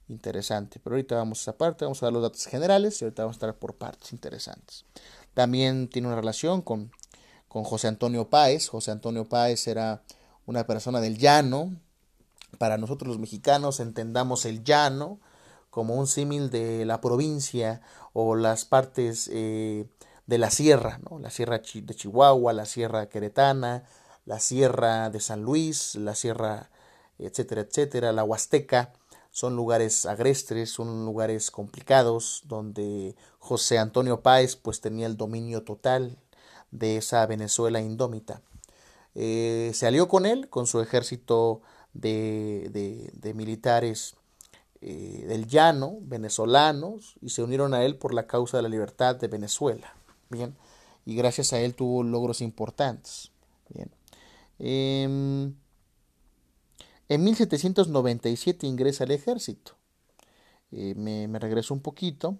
interesante. 0.09 0.79
Pero 0.83 0.95
ahorita 0.97 1.17
vamos 1.17 1.38
a 1.38 1.43
esa 1.43 1.59
parte, 1.59 1.85
vamos 1.85 2.02
a 2.02 2.07
dar 2.07 2.12
los 2.12 2.23
datos 2.23 2.47
generales 2.47 3.00
y 3.00 3.05
ahorita 3.05 3.23
vamos 3.23 3.37
a 3.37 3.38
estar 3.38 3.55
por 3.57 3.76
partes 3.76 4.12
interesantes. 4.12 4.85
También 5.35 5.88
tiene 5.88 6.09
una 6.09 6.17
relación 6.17 6.61
con, 6.61 6.93
con 7.49 7.64
José 7.64 7.88
Antonio 7.88 8.29
Páez. 8.29 8.69
José 8.69 8.91
Antonio 8.91 9.29
Páez 9.29 9.67
era 9.69 10.02
una 10.47 10.67
persona 10.67 11.00
del 11.00 11.19
llano. 11.19 11.75
Para 12.59 12.76
nosotros 12.76 13.09
los 13.09 13.19
mexicanos 13.19 13.81
entendamos 13.81 14.45
el 14.45 14.64
llano 14.64 15.19
como 15.71 15.95
un 15.95 16.07
símil 16.07 16.50
de 16.50 16.85
la 16.85 17.00
provincia 17.00 17.81
o 18.12 18.37
las 18.37 18.67
partes 18.67 19.31
eh, 19.33 19.87
de 20.26 20.38
la 20.38 20.50
sierra, 20.50 21.00
¿no? 21.09 21.19
la 21.19 21.31
sierra 21.31 21.61
de 21.61 21.95
Chihuahua, 21.95 22.52
la 22.52 22.67
sierra 22.67 23.09
queretana, 23.09 23.85
la 24.25 24.41
sierra 24.41 25.11
de 25.11 25.21
San 25.21 25.43
Luis, 25.43 25.95
la 25.97 26.14
sierra, 26.14 26.71
etcétera, 27.19 27.62
etcétera, 27.62 28.12
la 28.12 28.25
Huasteca. 28.25 28.93
Son 29.31 29.57
lugares 29.57 30.05
agrestres, 30.05 30.71
son 30.71 31.05
lugares 31.05 31.50
complicados, 31.50 32.43
donde 32.45 33.17
José 33.38 33.79
Antonio 33.79 34.21
Páez 34.21 34.57
pues 34.57 34.81
tenía 34.81 35.07
el 35.07 35.17
dominio 35.17 35.62
total 35.62 36.19
de 36.71 36.99
esa 36.99 37.25
Venezuela 37.26 37.81
indómita. 37.81 38.43
Eh, 39.14 39.71
se 39.75 39.87
alió 39.87 40.09
con 40.09 40.26
él, 40.26 40.49
con 40.49 40.67
su 40.67 40.81
ejército 40.81 41.62
de, 41.93 43.11
de, 43.14 43.35
militares 43.35 44.17
eh, 44.81 45.25
del 45.29 45.47
llano, 45.47 45.99
venezolanos, 46.02 47.14
y 47.21 47.31
se 47.31 47.43
unieron 47.43 47.75
a 47.75 47.85
él 47.85 47.97
por 47.97 48.14
la 48.14 48.26
causa 48.26 48.57
de 48.59 48.62
la 48.62 48.69
libertad 48.69 49.17
de 49.17 49.29
Venezuela. 49.29 49.95
Bien, 50.31 50.57
y 51.05 51.14
gracias 51.14 51.52
a 51.52 51.61
él 51.61 51.75
tuvo 51.75 52.02
logros 52.02 52.41
importantes. 52.41 53.31
Bien. 53.69 53.91
Em, 54.64 55.54
en 57.09 57.25
1797 57.25 58.64
ingresa 58.64 59.02
al 59.02 59.11
ejército. 59.11 59.73
Eh, 60.71 60.95
me, 60.95 61.38
regreso 61.40 61.75
un 61.75 61.81
poquito 61.81 62.38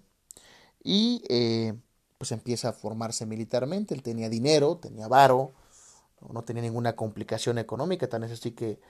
y 0.85 1.25
eh, 1.29 1.75
pues 2.19 2.31
empieza 2.31 2.69
a 2.69 2.73
formarse 2.73 3.27
militarmente. 3.27 3.93
Él 3.93 4.03
tenía 4.05 4.29
dinero, 4.29 4.77
tenía 4.77 5.09
varo, 5.09 5.53
no, 6.33 6.45
tenía 6.45 6.63
ninguna 6.63 6.95
complicación 6.95 7.59
económica, 7.59 8.09
tan 8.09 8.23
es 8.23 8.31
así 8.31 8.53
que 8.53 8.81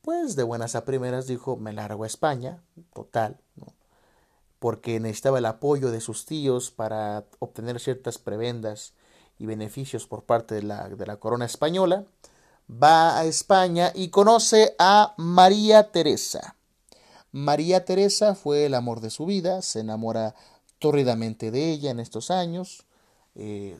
pues 0.00 0.36
de 0.36 0.44
buenas 0.44 0.76
a 0.76 0.84
primeras 0.84 1.26
dijo 1.26 1.56
me 1.56 1.72
largo 1.72 2.04
a 2.04 2.06
España, 2.06 2.62
total, 2.94 3.40
porque 4.60 5.00
necesitaba 5.00 5.38
el 5.38 5.46
apoyo 5.46 5.90
de 5.90 6.00
sus 6.00 6.26
tíos 6.26 6.70
para 6.70 7.26
obtener 7.40 7.80
ciertas 7.80 8.18
prebendas 8.18 8.94
y 9.38 9.46
beneficios 9.46 10.06
por 10.06 10.24
parte 10.24 10.54
de 10.54 10.62
la, 10.62 10.88
de 10.88 11.06
la 11.06 11.16
corona 11.16 11.44
española 11.44 12.06
va 12.70 13.18
a 13.18 13.24
España 13.24 13.92
y 13.94 14.08
conoce 14.08 14.74
a 14.78 15.14
María 15.16 15.90
Teresa. 15.90 16.56
María 17.32 17.84
Teresa 17.84 18.34
fue 18.34 18.66
el 18.66 18.74
amor 18.74 19.00
de 19.00 19.10
su 19.10 19.26
vida, 19.26 19.62
se 19.62 19.80
enamora 19.80 20.34
tórridamente 20.78 21.50
de 21.50 21.70
ella 21.70 21.90
en 21.90 22.00
estos 22.00 22.30
años. 22.30 22.86
Eh, 23.34 23.78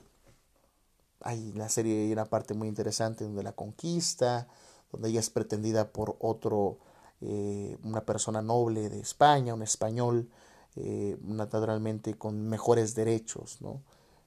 hay 1.21 1.53
la 1.53 1.69
serie 1.69 2.05
hay 2.05 2.13
una 2.13 2.27
parte 2.27 2.55
muy 2.55 2.69
interesante 2.69 3.25
donde 3.25 3.43
la 3.43 3.53
conquista, 3.53 4.49
donde 4.93 5.11
ella 5.11 5.21
es 5.21 5.31
pretendida 5.31 5.93
por 5.93 6.17
otro, 6.21 6.79
eh, 7.21 7.77
una 7.83 8.05
persona 8.05 8.43
noble 8.43 8.89
de 8.89 9.01
España, 9.01 9.55
un 9.55 9.63
español, 9.63 10.31
eh, 10.77 11.17
naturalmente 11.23 12.15
con 12.17 12.49
mejores 12.49 12.95
derechos, 12.95 13.61
¿no? 13.61 13.83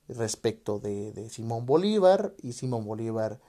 respecto 0.10 0.80
de, 0.80 1.13
de 1.13 1.30
Simón 1.30 1.65
Bolívar 1.65 2.34
y 2.41 2.51
Simón 2.51 2.84
Bolívar 2.84 3.39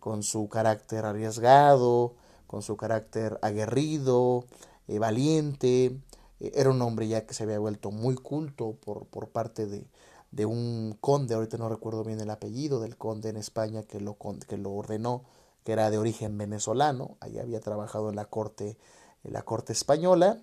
con 0.00 0.22
su 0.22 0.48
carácter 0.48 1.04
arriesgado, 1.04 2.14
con 2.46 2.62
su 2.62 2.76
carácter 2.76 3.38
aguerrido, 3.42 4.44
eh, 4.88 4.98
valiente. 4.98 5.98
Eh, 6.40 6.52
era 6.54 6.70
un 6.70 6.80
hombre 6.82 7.08
ya 7.08 7.26
que 7.26 7.34
se 7.34 7.44
había 7.44 7.58
vuelto 7.58 7.90
muy 7.90 8.14
culto 8.14 8.76
por, 8.84 9.06
por 9.06 9.28
parte 9.28 9.66
de, 9.66 9.86
de, 10.30 10.46
un 10.46 10.96
conde, 11.00 11.34
ahorita 11.34 11.58
no 11.58 11.68
recuerdo 11.68 12.04
bien 12.04 12.20
el 12.20 12.30
apellido 12.30 12.80
del 12.80 12.96
conde 12.96 13.28
en 13.30 13.36
España 13.36 13.82
que 13.82 14.00
lo, 14.00 14.16
que 14.48 14.56
lo 14.56 14.72
ordenó, 14.72 15.24
que 15.64 15.72
era 15.72 15.90
de 15.90 15.98
origen 15.98 16.36
venezolano, 16.38 17.16
allá 17.20 17.42
había 17.42 17.60
trabajado 17.60 18.10
en 18.10 18.16
la 18.16 18.26
corte, 18.26 18.76
en 19.24 19.32
la 19.32 19.42
corte 19.42 19.72
española, 19.72 20.40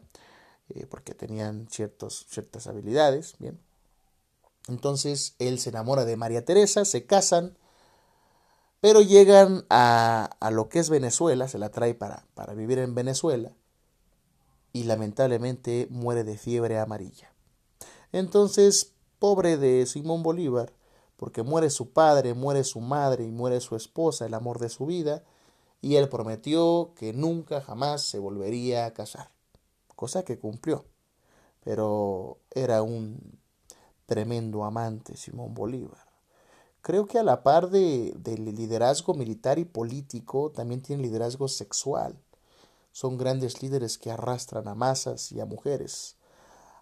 eh, 0.70 0.86
porque 0.89 1.13
tenían 1.13 1.67
ciertos, 1.70 2.25
ciertas 2.29 2.67
habilidades, 2.67 3.36
bien. 3.39 3.60
Entonces 4.67 5.36
él 5.39 5.60
se 5.60 5.70
enamora 5.70 6.05
de 6.05 6.17
María 6.17 6.46
Teresa, 6.46 6.86
se 6.86 7.05
casan, 7.05 7.58
pero 8.81 9.01
llegan 9.01 9.65
a, 9.69 10.29
a 10.39 10.51
lo 10.51 10.67
que 10.67 10.79
es 10.79 10.89
Venezuela, 10.89 11.47
se 11.47 11.59
la 11.59 11.69
trae 11.69 11.93
para, 11.93 12.25
para 12.33 12.53
vivir 12.53 12.79
en 12.79 12.95
Venezuela 12.95 13.55
y 14.73 14.83
lamentablemente 14.83 15.88
muere 15.89 16.23
de 16.23 16.38
fiebre 16.38 16.79
amarilla. 16.79 17.31
Entonces, 18.11 18.93
pobre 19.19 19.57
de 19.57 19.85
Simón 19.85 20.23
Bolívar, 20.23 20.73
porque 21.15 21.43
muere 21.43 21.69
su 21.69 21.91
padre, 21.91 22.33
muere 22.33 22.63
su 22.63 22.81
madre 22.81 23.23
y 23.23 23.31
muere 23.31 23.61
su 23.61 23.75
esposa, 23.75 24.25
el 24.25 24.33
amor 24.33 24.59
de 24.59 24.69
su 24.69 24.88
vida, 24.88 25.23
y 25.81 25.95
él 25.95 26.09
prometió 26.09 26.93
que 26.95 27.13
nunca 27.13 27.61
jamás 27.61 28.01
se 28.01 28.17
volvería 28.17 28.85
a 28.85 28.93
casar, 28.93 29.31
cosa 29.95 30.23
que 30.23 30.39
cumplió. 30.39 30.85
Pero 31.63 32.39
era 32.50 32.81
un 32.81 33.39
tremendo 34.07 34.63
amante 34.63 35.15
Simón 35.15 35.53
Bolívar. 35.53 36.10
Creo 36.81 37.05
que 37.05 37.19
a 37.19 37.23
la 37.23 37.43
par 37.43 37.69
de, 37.69 38.13
del 38.17 38.45
liderazgo 38.55 39.13
militar 39.13 39.59
y 39.59 39.65
político, 39.65 40.51
también 40.51 40.81
tiene 40.81 41.03
liderazgo 41.03 41.47
sexual. 41.47 42.17
Son 42.91 43.17
grandes 43.17 43.61
líderes 43.61 43.97
que 43.97 44.11
arrastran 44.11 44.67
a 44.67 44.75
masas 44.75 45.31
y 45.31 45.39
a 45.39 45.45
mujeres 45.45 46.17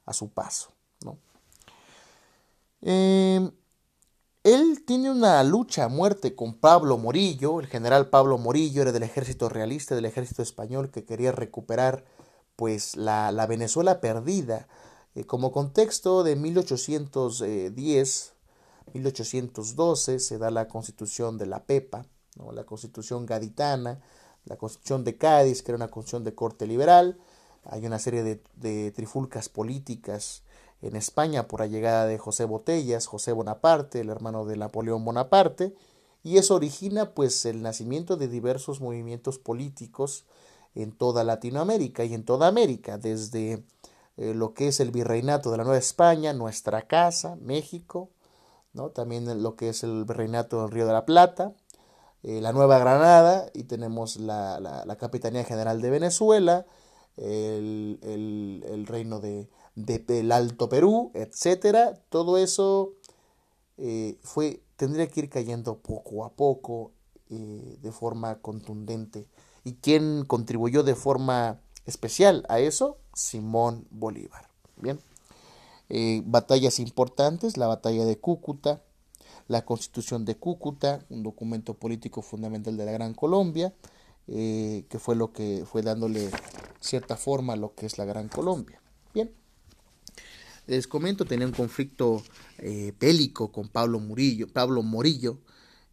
a 0.05 0.13
su 0.13 0.29
paso. 0.29 0.71
¿no? 1.03 1.17
Em, 2.81 3.51
él 4.43 4.83
tiene 4.85 5.11
una 5.11 5.43
lucha 5.43 5.83
a 5.83 5.89
muerte 5.89 6.33
con 6.33 6.53
Pablo 6.53 6.97
Morillo. 6.97 7.59
El 7.59 7.67
general 7.67 8.09
Pablo 8.09 8.37
Morillo 8.37 8.81
era 8.81 8.93
del 8.93 9.03
ejército 9.03 9.49
realista, 9.49 9.95
del 9.95 10.05
ejército 10.05 10.41
español, 10.41 10.91
que 10.91 11.03
quería 11.03 11.33
recuperar 11.33 12.05
pues 12.55 12.95
la, 12.95 13.31
la 13.31 13.45
Venezuela 13.47 13.99
perdida. 13.99 14.67
Eh, 15.15 15.25
como 15.25 15.51
contexto 15.51 16.23
de 16.23 16.35
1810, 16.35 18.33
1812 18.93 20.19
se 20.19 20.37
da 20.37 20.51
la 20.51 20.67
constitución 20.67 21.37
de 21.37 21.45
la 21.45 21.63
Pepa, 21.63 22.05
la 22.53 22.65
constitución 22.65 23.25
gaditana, 23.25 24.01
la 24.45 24.57
constitución 24.57 25.03
de 25.03 25.17
Cádiz, 25.17 25.61
que 25.61 25.71
era 25.71 25.77
una 25.77 25.89
constitución 25.89 26.23
de 26.23 26.35
corte 26.35 26.67
liberal. 26.67 27.17
Hay 27.65 27.85
una 27.85 27.99
serie 27.99 28.23
de, 28.23 28.41
de 28.55 28.91
trifulcas 28.91 29.49
políticas 29.49 30.43
en 30.81 30.95
España 30.95 31.47
por 31.47 31.59
la 31.59 31.67
llegada 31.67 32.05
de 32.05 32.17
José 32.17 32.45
Botellas, 32.45 33.05
José 33.05 33.33
Bonaparte, 33.33 33.99
el 33.99 34.09
hermano 34.09 34.45
de 34.45 34.57
Napoleón 34.57 35.03
Bonaparte, 35.03 35.75
y 36.23 36.37
eso 36.37 36.55
origina 36.55 37.13
pues 37.13 37.45
el 37.45 37.61
nacimiento 37.61 38.17
de 38.17 38.27
diversos 38.27 38.81
movimientos 38.81 39.39
políticos 39.39 40.25
en 40.75 40.91
toda 40.91 41.23
Latinoamérica 41.23 42.03
y 42.05 42.13
en 42.13 42.23
toda 42.23 42.47
América, 42.47 42.97
desde 42.97 43.63
eh, 44.17 44.33
lo 44.33 44.53
que 44.53 44.67
es 44.67 44.79
el 44.79 44.91
virreinato 44.91 45.51
de 45.51 45.57
la 45.57 45.63
Nueva 45.63 45.79
España, 45.79 46.33
nuestra 46.33 46.83
casa, 46.83 47.37
México, 47.41 48.09
¿no? 48.73 48.89
también 48.89 49.41
lo 49.41 49.55
que 49.55 49.69
es 49.69 49.83
el 49.83 50.05
virreinato 50.05 50.61
del 50.61 50.71
Río 50.71 50.85
de 50.85 50.93
la 50.93 51.05
Plata, 51.05 51.53
eh, 52.23 52.41
la 52.41 52.51
Nueva 52.51 52.79
Granada, 52.79 53.49
y 53.53 53.63
tenemos 53.63 54.17
la, 54.17 54.59
la, 54.59 54.95
Capitanía 54.97 55.43
General 55.43 55.81
de 55.81 55.89
Venezuela, 55.89 56.65
el, 57.17 57.99
el, 58.01 58.65
el 58.67 58.87
reino 58.87 59.19
de, 59.19 59.49
del 59.75 60.31
Alto 60.31 60.69
Perú, 60.69 61.11
etcétera, 61.13 61.99
todo 62.09 62.37
eso 62.37 62.93
eh, 63.77 64.17
fue, 64.21 64.61
tendría 64.75 65.07
que 65.07 65.21
ir 65.21 65.29
cayendo 65.29 65.77
poco 65.79 66.25
a 66.25 66.33
poco, 66.33 66.91
eh, 67.29 67.77
de 67.81 67.91
forma 67.91 68.39
contundente. 68.41 69.27
¿Y 69.63 69.75
quién 69.75 70.25
contribuyó 70.25 70.83
de 70.83 70.95
forma 70.95 71.61
especial 71.85 72.45
a 72.49 72.59
eso? 72.59 72.97
Simón 73.13 73.87
Bolívar. 73.91 74.49
Bien. 74.77 74.99
Eh, 75.89 76.21
batallas 76.25 76.79
importantes, 76.79 77.57
la 77.57 77.67
batalla 77.67 78.05
de 78.05 78.17
Cúcuta, 78.19 78.81
la 79.47 79.65
constitución 79.65 80.25
de 80.25 80.37
Cúcuta, 80.37 81.05
un 81.09 81.23
documento 81.23 81.73
político 81.73 82.21
fundamental 82.21 82.77
de 82.77 82.85
la 82.85 82.91
Gran 82.91 83.13
Colombia, 83.13 83.73
que 84.27 84.97
fue 84.99 85.15
lo 85.15 85.33
que 85.33 85.65
fue 85.65 85.81
dándole 85.81 86.29
cierta 86.79 87.17
forma 87.17 87.53
a 87.53 87.55
lo 87.55 87.73
que 87.73 87.87
es 87.87 87.97
la 87.97 88.05
Gran 88.05 88.27
Colombia. 88.27 88.79
Bien. 89.11 89.31
Les 90.67 90.87
comento, 90.87 91.25
tenía 91.25 91.47
un 91.47 91.53
conflicto 91.53 92.21
eh, 92.59 92.93
bélico 92.99 93.51
con 93.51 93.69
Pablo 93.69 93.99
Murillo, 93.99 94.47
Pablo 94.47 94.83
Morillo, 94.83 95.39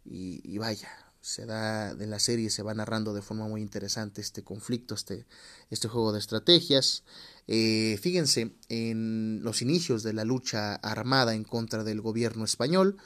y, 0.05 0.57
vaya, 0.59 0.87
se 1.21 1.45
da 1.45 1.91
en 1.91 2.09
la 2.09 2.19
serie 2.19 2.49
se 2.49 2.63
va 2.63 2.73
narrando 2.73 3.13
de 3.13 3.21
forma 3.21 3.47
muy 3.47 3.61
interesante 3.61 4.21
este 4.21 4.43
conflicto, 4.43 4.95
este, 4.95 5.25
este 5.69 5.87
juego 5.87 6.13
de 6.13 6.19
estrategias. 6.19 7.03
Eh, 7.47 7.97
fíjense, 8.01 8.55
en 8.69 9.41
los 9.43 9.61
inicios 9.61 10.03
de 10.03 10.13
la 10.13 10.25
lucha 10.25 10.75
armada 10.75 11.33
en 11.33 11.43
contra 11.43 11.83
del 11.83 12.01
gobierno 12.01 12.45
español, 12.45 12.97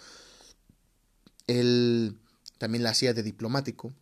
él 1.47 2.19
también 2.57 2.83
la 2.83 2.91
hacía 2.91 3.13
de 3.13 3.23
diplomático 3.23 3.93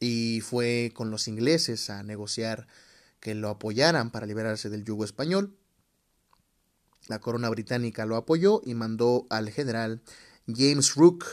y 0.00 0.40
fue 0.40 0.92
con 0.94 1.10
los 1.10 1.28
ingleses 1.28 1.88
a 1.88 2.02
negociar 2.02 2.66
que 3.20 3.34
lo 3.34 3.48
apoyaran 3.48 4.10
para 4.10 4.26
liberarse 4.26 4.68
del 4.68 4.84
yugo 4.84 5.04
español. 5.04 5.56
La 7.06 7.20
corona 7.20 7.48
británica 7.48 8.04
lo 8.04 8.16
apoyó 8.16 8.62
y 8.64 8.74
mandó 8.74 9.26
al 9.30 9.50
general 9.50 10.02
James 10.46 10.94
Rooke, 10.96 11.26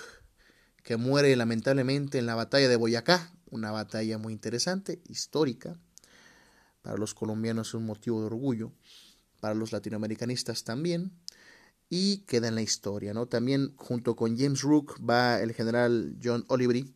que 0.90 0.98
muere 0.98 1.36
lamentablemente 1.36 2.18
en 2.18 2.26
la 2.26 2.34
batalla 2.34 2.68
de 2.68 2.76
Boyacá, 2.76 3.32
una 3.52 3.70
batalla 3.70 4.18
muy 4.18 4.34
interesante, 4.34 5.04
histórica. 5.08 5.78
Para 6.82 6.98
los 6.98 7.14
colombianos 7.14 7.68
es 7.68 7.74
un 7.76 7.86
motivo 7.86 8.22
de 8.22 8.26
orgullo, 8.26 8.72
para 9.40 9.54
los 9.54 9.72
latinoamericanistas 9.72 10.64
también, 10.64 11.12
y 11.92 12.22
queda 12.22 12.48
en 12.48 12.56
la 12.56 12.64
historia. 12.64 13.14
¿no? 13.14 13.28
También 13.28 13.76
junto 13.76 14.16
con 14.16 14.36
James 14.36 14.64
Rooke 14.64 14.96
va 15.08 15.40
el 15.40 15.54
general 15.54 16.18
John 16.24 16.44
Oliveri, 16.48 16.92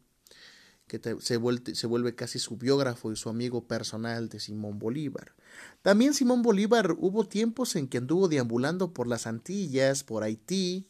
que 0.88 1.00
se, 1.20 1.38
vuelve, 1.38 2.16
casi 2.16 2.40
su 2.40 2.58
biógrafo 2.58 3.12
y 3.12 3.16
su 3.16 3.30
amigo 3.30 3.68
personal 3.68 4.28
de 4.28 4.40
Simón 4.40 4.80
Bolívar. 4.80 5.36
También 5.84 6.16
Simón 6.16 6.42
Bolívar 6.42 6.96
hubo 6.98 7.28
tiempos 7.28 7.76
en 7.76 7.88
que 7.88 8.00
anduvo 8.00 8.28
deambulando 8.28 8.92
por 8.92 9.06
las 9.06 9.28
Antillas, 9.28 10.04
por 10.04 10.24
Haití, 10.24 10.90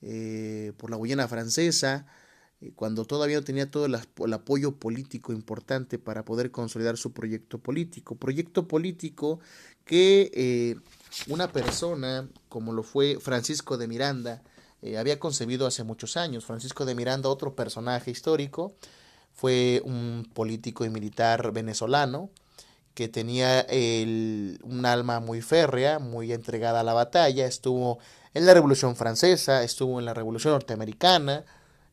eh, 0.00 0.74
por 0.76 0.90
la 0.90 0.96
Guyana 0.96 1.26
francesa, 1.26 2.06
cuando 2.74 3.04
todavía 3.04 3.36
no 3.36 3.44
tenía 3.44 3.70
todo 3.70 3.86
el, 3.86 3.94
apoyo 4.32 4.76
político 4.76 5.32
importante 5.32 5.98
para 5.98 6.24
poder 6.24 6.50
consolidar 6.50 6.96
su 6.96 7.12
proyecto 7.12 7.58
político. 7.58 8.16
Proyecto 8.16 8.66
político 8.66 9.40
que 9.84 10.30
eh, 10.34 10.76
una 11.28 11.52
persona 11.52 12.28
como 12.48 12.72
lo 12.72 12.82
fue 12.82 13.18
Francisco 13.20 13.76
de 13.76 13.88
Miranda 13.88 14.42
había 14.98 15.18
concebido 15.18 15.66
hace 15.66 15.82
muchos 15.82 16.16
años. 16.16 16.44
Francisco 16.44 16.84
de 16.84 16.94
Miranda, 16.94 17.28
otro 17.28 17.56
personaje 17.56 18.10
histórico, 18.10 18.74
fue 19.36 19.82
un 19.84 20.30
político 20.32 20.84
y 20.84 20.90
militar 20.90 21.52
venezolano 21.52 22.30
que 22.94 23.08
tenía 23.08 23.60
el, 23.60 24.58
un 24.62 24.86
alma 24.86 25.20
muy 25.20 25.42
férrea, 25.42 25.98
muy 25.98 26.32
entregada 26.32 26.80
a 26.80 26.82
la 26.82 26.94
batalla, 26.94 27.44
estuvo 27.44 27.98
en 28.32 28.46
la 28.46 28.54
Revolución 28.54 28.96
Francesa, 28.96 29.62
estuvo 29.62 29.98
en 29.98 30.06
la 30.06 30.14
Revolución 30.14 30.54
Norteamericana, 30.54 31.44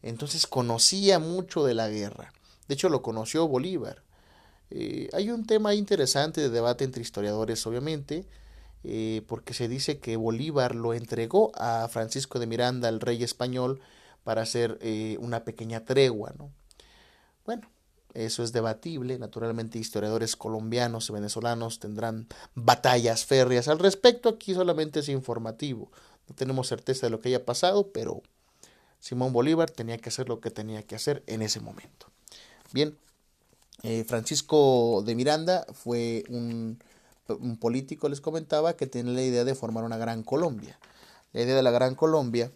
entonces 0.03 0.45
conocía 0.45 1.17
mucho 1.17 1.63
de 1.63 1.73
la 1.73 1.89
guerra. 1.89 2.33
De 2.67 2.75
hecho, 2.75 2.89
lo 2.89 3.01
conoció 3.01 3.47
Bolívar. 3.47 4.03
Eh, 4.69 5.09
hay 5.13 5.29
un 5.31 5.45
tema 5.45 5.73
interesante 5.73 6.41
de 6.41 6.49
debate 6.49 6.83
entre 6.83 7.01
historiadores, 7.01 7.65
obviamente, 7.65 8.25
eh, 8.83 9.21
porque 9.27 9.53
se 9.53 9.67
dice 9.67 9.99
que 9.99 10.17
Bolívar 10.17 10.75
lo 10.75 10.93
entregó 10.93 11.51
a 11.55 11.87
Francisco 11.89 12.39
de 12.39 12.47
Miranda, 12.47 12.89
el 12.89 12.99
rey 12.99 13.23
español, 13.23 13.79
para 14.23 14.41
hacer 14.41 14.77
eh, 14.81 15.17
una 15.19 15.43
pequeña 15.45 15.85
tregua. 15.85 16.33
¿no? 16.37 16.51
Bueno, 17.45 17.69
eso 18.13 18.43
es 18.43 18.51
debatible. 18.51 19.17
Naturalmente, 19.19 19.79
historiadores 19.79 20.35
colombianos 20.35 21.09
y 21.09 21.13
venezolanos 21.13 21.79
tendrán 21.79 22.27
batallas 22.55 23.25
férreas 23.25 23.67
al 23.67 23.79
respecto. 23.79 24.29
Aquí 24.29 24.53
solamente 24.53 24.99
es 24.99 25.09
informativo. 25.09 25.91
No 26.27 26.35
tenemos 26.35 26.67
certeza 26.67 27.05
de 27.07 27.11
lo 27.11 27.19
que 27.19 27.29
haya 27.29 27.45
pasado, 27.45 27.91
pero 27.91 28.21
Simón 29.03 29.33
Bolívar 29.33 29.69
tenía 29.69 29.97
que 29.97 30.07
hacer 30.07 30.29
lo 30.29 30.39
que 30.39 30.49
tenía 30.49 30.81
que 30.83 30.95
hacer 30.95 31.23
en 31.27 31.41
ese 31.41 31.59
momento. 31.59 32.07
Bien, 32.71 32.97
eh, 33.81 34.05
Francisco 34.05 35.03
de 35.05 35.13
Miranda 35.13 35.65
fue 35.73 36.23
un, 36.29 36.79
político, 37.59 38.07
les 38.07 38.21
comentaba, 38.21 38.77
que 38.77 38.87
tenía 38.87 39.11
la 39.11 39.23
idea 39.23 39.43
de 39.43 39.55
formar 39.55 39.83
una 39.83 39.97
gran 39.97 40.23
Colombia. 40.23 40.79
La 41.33 41.41
idea 41.41 41.53
de 41.53 41.63
la 41.63 41.71
gran 41.71 41.95
Colombia 41.95 42.53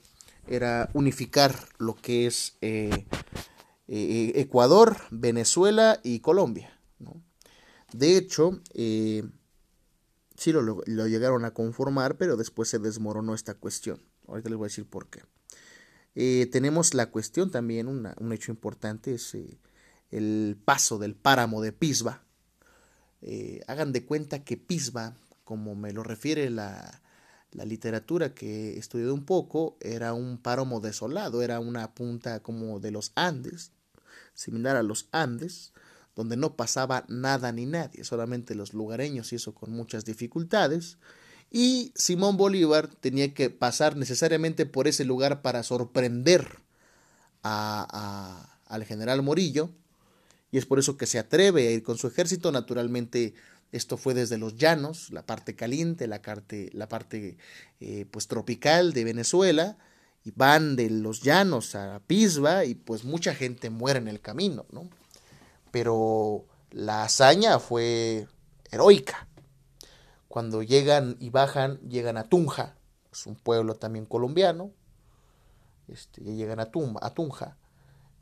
era 0.48 0.90
unificar 0.94 1.54
lo 1.80 1.96
que 1.96 2.28
es 2.28 2.54
eh, 2.62 3.06
eh, 3.90 4.32
Ecuador, 4.36 4.96
Venezuela 5.12 6.00
y 6.02 6.22
Colombia. 6.22 6.80
De 7.92 8.16
hecho, 8.16 8.62
sí 8.74 10.54
lo, 10.54 10.82
llegaron 10.86 11.44
a 11.44 11.52
conformar, 11.52 12.16
pero 12.16 12.38
después 12.38 12.70
se 12.70 12.80
desmoronó 12.80 13.34
esta 13.34 13.54
cuestión. 13.54 14.02
Ahorita 14.30 14.48
les 14.48 14.58
voy 14.58 14.68
a 14.68 14.70
decir 14.70 14.90
por 14.90 15.10
qué. 15.10 15.24
Eh, 16.20 16.48
tenemos 16.52 16.96
la 16.96 17.12
cuestión 17.12 17.52
también, 17.52 17.88
un 17.88 18.34
hecho 18.34 18.52
importante, 18.52 19.14
es 19.14 19.38
el 20.10 20.58
paso 20.66 20.98
del 20.98 21.14
páramo 21.14 21.62
de 21.62 21.72
Pisba. 21.72 22.24
hagan 23.68 23.92
de 23.94 24.04
cuenta 24.04 24.44
que 24.44 24.58
Pisba, 24.58 25.16
como 25.44 25.76
me 25.76 25.94
lo 25.94 26.02
refiere 26.02 26.50
la, 26.50 27.02
la 27.52 27.66
literatura 27.66 28.34
que 28.34 28.74
he 28.74 28.80
estudiado 28.80 29.14
un 29.14 29.26
poco, 29.26 29.78
era 29.80 30.14
un 30.14 30.38
páramo 30.38 30.80
desolado, 30.80 31.42
era 31.42 31.60
una 31.60 31.94
punta 31.94 32.42
como 32.42 32.80
de 32.80 32.92
los 32.92 33.12
Andes, 33.16 33.72
similar 34.34 34.76
a 34.76 34.84
los 34.84 35.08
Andes, 35.12 35.74
donde 36.16 36.36
no 36.36 36.56
pasaba 36.56 37.06
nada 37.10 37.52
ni 37.52 37.66
nadie, 37.68 38.04
solamente 38.04 38.56
los 38.56 38.74
lugareños 38.74 39.32
y 39.34 39.36
eso 39.36 39.54
con 39.54 39.72
muchas 39.72 40.04
dificultades. 40.04 40.98
Y 41.50 41.94
Simón 41.96 42.38
Bolívar 42.38 42.88
tenía 42.88 43.34
que 43.34 43.50
pasar 43.50 43.96
necesariamente 43.96 44.66
por 44.66 44.88
ese 44.88 45.06
lugar 45.06 45.42
para 45.42 45.64
sorprender 45.64 46.60
a, 47.44 48.60
al 48.66 48.84
general 48.84 49.24
Morillo, 49.24 49.70
y 50.52 50.58
es 50.58 50.66
por 50.66 50.80
eso 50.80 50.98
que 50.98 51.06
se 51.06 51.20
atreve 51.20 51.68
a 51.68 51.72
ir 51.72 51.84
con 51.84 51.98
su 51.98 52.08
ejército. 52.08 52.52
Naturalmente, 52.52 53.34
esto 53.72 53.98
fue 53.98 54.14
desde 54.14 54.38
los 54.38 54.56
llanos, 54.56 55.10
la 55.12 55.26
parte 55.26 55.56
caliente, 55.56 56.08
la 56.08 56.22
parte, 56.22 56.70
la 56.74 56.88
parte 56.88 57.38
eh, 57.80 58.06
pues 58.12 58.28
tropical 58.28 58.94
de 58.94 59.04
Venezuela, 59.04 59.78
y 60.24 60.32
van 60.36 60.76
de 60.76 60.90
los 60.90 61.22
llanos 61.22 61.76
a 61.76 62.02
Pisba 62.06 62.66
y 62.66 62.76
pues 62.76 63.06
mucha 63.06 63.34
gente 63.34 63.70
muere 63.70 64.00
en 64.00 64.10
el 64.10 64.20
camino, 64.20 64.66
¿no? 64.72 64.90
Pero 65.72 66.46
la 66.72 67.04
hazaña 67.04 67.60
fue 67.60 68.28
heroica. 68.72 69.27
Cuando 70.28 70.62
llegan 70.64 71.18
y 71.20 71.30
bajan, 71.30 71.80
llegan 71.90 72.18
a 72.18 72.24
Tunja, 72.24 72.76
es 73.12 73.26
un 73.26 73.36
pueblo 73.36 73.76
también 73.76 74.06
colombiano, 74.06 74.72
este, 75.88 76.22
llegan 76.22 76.60
a, 76.60 76.70
a 77.02 77.14
Tunja, 77.14 77.58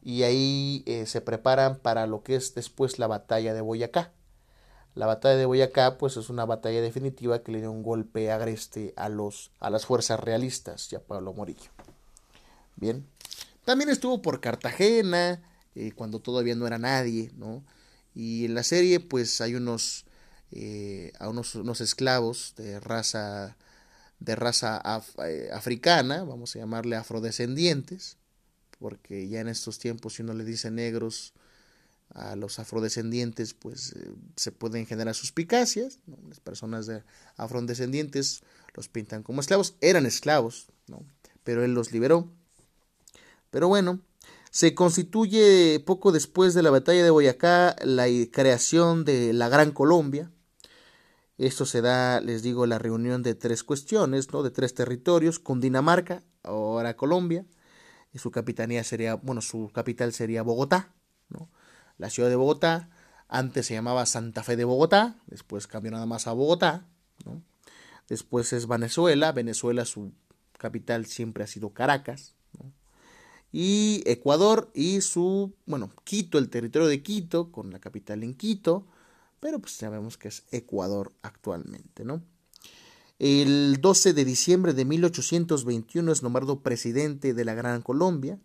y 0.03 0.21
ahí 0.21 0.83
eh, 0.85 1.07
se 1.07 1.19
preparan 1.19 1.79
para 1.79 2.05
lo 2.05 2.21
que 2.21 2.35
es 2.35 2.53
después 2.53 2.99
la 2.99 3.07
batalla 3.07 3.55
de 3.55 3.61
Boyacá. 3.61 4.11
La 4.93 5.07
batalla 5.07 5.35
de 5.35 5.47
Boyacá, 5.47 5.97
pues 5.97 6.15
es 6.15 6.29
una 6.29 6.45
batalla 6.45 6.79
definitiva 6.79 7.41
que 7.41 7.51
le 7.51 7.59
dio 7.59 7.71
un 7.71 7.81
golpe 7.81 8.31
agreste 8.31 8.93
a, 8.95 9.09
los, 9.09 9.51
a 9.59 9.71
las 9.71 9.87
fuerzas 9.87 10.19
realistas 10.19 10.93
y 10.93 10.95
a 10.95 10.99
Pablo 11.03 11.33
Morillo. 11.33 11.71
Bien. 12.75 13.07
También 13.65 13.89
estuvo 13.89 14.21
por 14.21 14.41
Cartagena, 14.41 15.41
eh, 15.73 15.91
cuando 15.93 16.19
todavía 16.19 16.53
no 16.55 16.67
era 16.67 16.77
nadie, 16.77 17.31
¿no? 17.35 17.63
Y 18.13 18.45
en 18.45 18.53
la 18.53 18.63
serie, 18.63 18.99
pues 18.99 19.41
hay 19.41 19.55
unos, 19.55 20.05
eh, 20.55 21.13
a 21.19 21.29
unos, 21.29 21.55
unos, 21.55 21.81
esclavos 21.81 22.53
de 22.57 22.79
raza, 22.79 23.57
de 24.19 24.35
raza 24.35 24.81
eh, 25.27 25.49
africana, 25.53 26.23
vamos 26.23 26.55
a 26.55 26.59
llamarle 26.59 26.95
afrodescendientes, 26.95 28.17
porque 28.79 29.27
ya 29.27 29.41
en 29.41 29.47
estos 29.47 29.79
tiempos, 29.79 30.15
si 30.15 30.23
uno 30.23 30.33
le 30.33 30.43
dice 30.43 30.71
negros 30.71 31.33
a 32.13 32.35
los 32.35 32.59
afrodescendientes, 32.59 33.53
pues 33.53 33.95
se 34.35 34.51
pueden 34.51 34.85
generar 34.85 35.15
suspicacias, 35.15 35.99
las 36.29 36.39
personas 36.39 36.85
de 36.87 37.03
afrodescendientes 37.35 38.41
los 38.73 38.87
pintan 38.87 39.23
como 39.23 39.41
esclavos, 39.41 39.75
eran 39.81 40.05
esclavos, 40.05 40.67
¿no? 40.87 41.03
Pero 41.43 41.63
él 41.63 41.73
los 41.73 41.91
liberó 41.91 42.31
pero 43.55 43.69
bueno, 43.69 44.01
se 44.51 44.75
constituye 44.75 45.79
poco 45.79 46.11
después 46.11 46.53
de 46.53 46.61
la 46.61 46.71
batalla 46.71 47.05
de 47.05 47.09
Boyacá 47.09 47.73
la 47.85 48.05
creación 48.29 49.05
de 49.05 49.31
la 49.31 49.47
Gran 49.47 49.71
Colombia. 49.71 50.29
Esto 51.37 51.65
se 51.65 51.81
da, 51.81 52.21
les 52.21 52.43
digo, 52.43 52.65
la 52.65 52.79
reunión 52.79 53.23
de 53.23 53.35
tres 53.35 53.63
cuestiones, 53.63 54.31
¿no? 54.31 54.43
De 54.43 54.51
tres 54.51 54.73
territorios, 54.73 55.39
con 55.39 55.59
Dinamarca, 55.59 56.23
ahora 56.43 56.95
Colombia. 56.95 57.45
Y 58.13 58.19
su 58.19 58.31
sería, 58.83 59.15
bueno, 59.15 59.41
su 59.41 59.69
capital 59.73 60.13
sería 60.13 60.41
Bogotá, 60.41 60.93
¿no? 61.27 61.49
La 61.97 62.09
ciudad 62.09 62.29
de 62.29 62.37
Bogotá, 62.37 62.89
antes 63.27 63.65
se 63.65 63.73
llamaba 63.73 64.05
Santa 64.05 64.43
Fe 64.43 64.55
de 64.55 64.63
Bogotá, 64.63 65.17
después 65.27 65.67
cambió 65.67 65.91
nada 65.91 66.05
más 66.05 66.27
a 66.27 66.33
Bogotá, 66.33 66.87
¿no? 67.25 67.41
Después 68.07 68.53
es 68.53 68.67
Venezuela, 68.67 69.31
Venezuela 69.31 69.83
su 69.83 70.13
capital 70.57 71.05
siempre 71.05 71.43
ha 71.43 71.47
sido 71.47 71.73
Caracas, 71.73 72.35
y 73.51 74.03
Ecuador 74.05 74.69
y 74.73 74.99
su, 74.99 75.55
bueno, 75.65 75.89
Quito, 76.03 76.37
el 76.37 76.49
territorio 76.49 76.87
de 76.89 77.01
Quito, 77.01 77.51
con 77.51 77.71
la 77.71 77.79
capital 77.79 78.23
en 78.23 78.35
Quito, 78.35 78.85
pero 79.45 79.59
pues 79.59 79.73
sabemos 79.73 80.17
que 80.17 80.27
es 80.27 80.41
Ecuador 80.49 81.13
actualmente, 81.21 82.03
¿no? 82.03 82.23
El 83.19 83.77
12 83.79 84.13
de 84.13 84.25
diciembre 84.25 84.73
de 84.73 84.85
1821 84.85 86.11
es 86.11 86.23
nombrado 86.23 86.63
presidente 86.63 87.35
de 87.35 87.45
la 87.45 87.53
Gran 87.53 87.83
Colombia. 87.83 88.39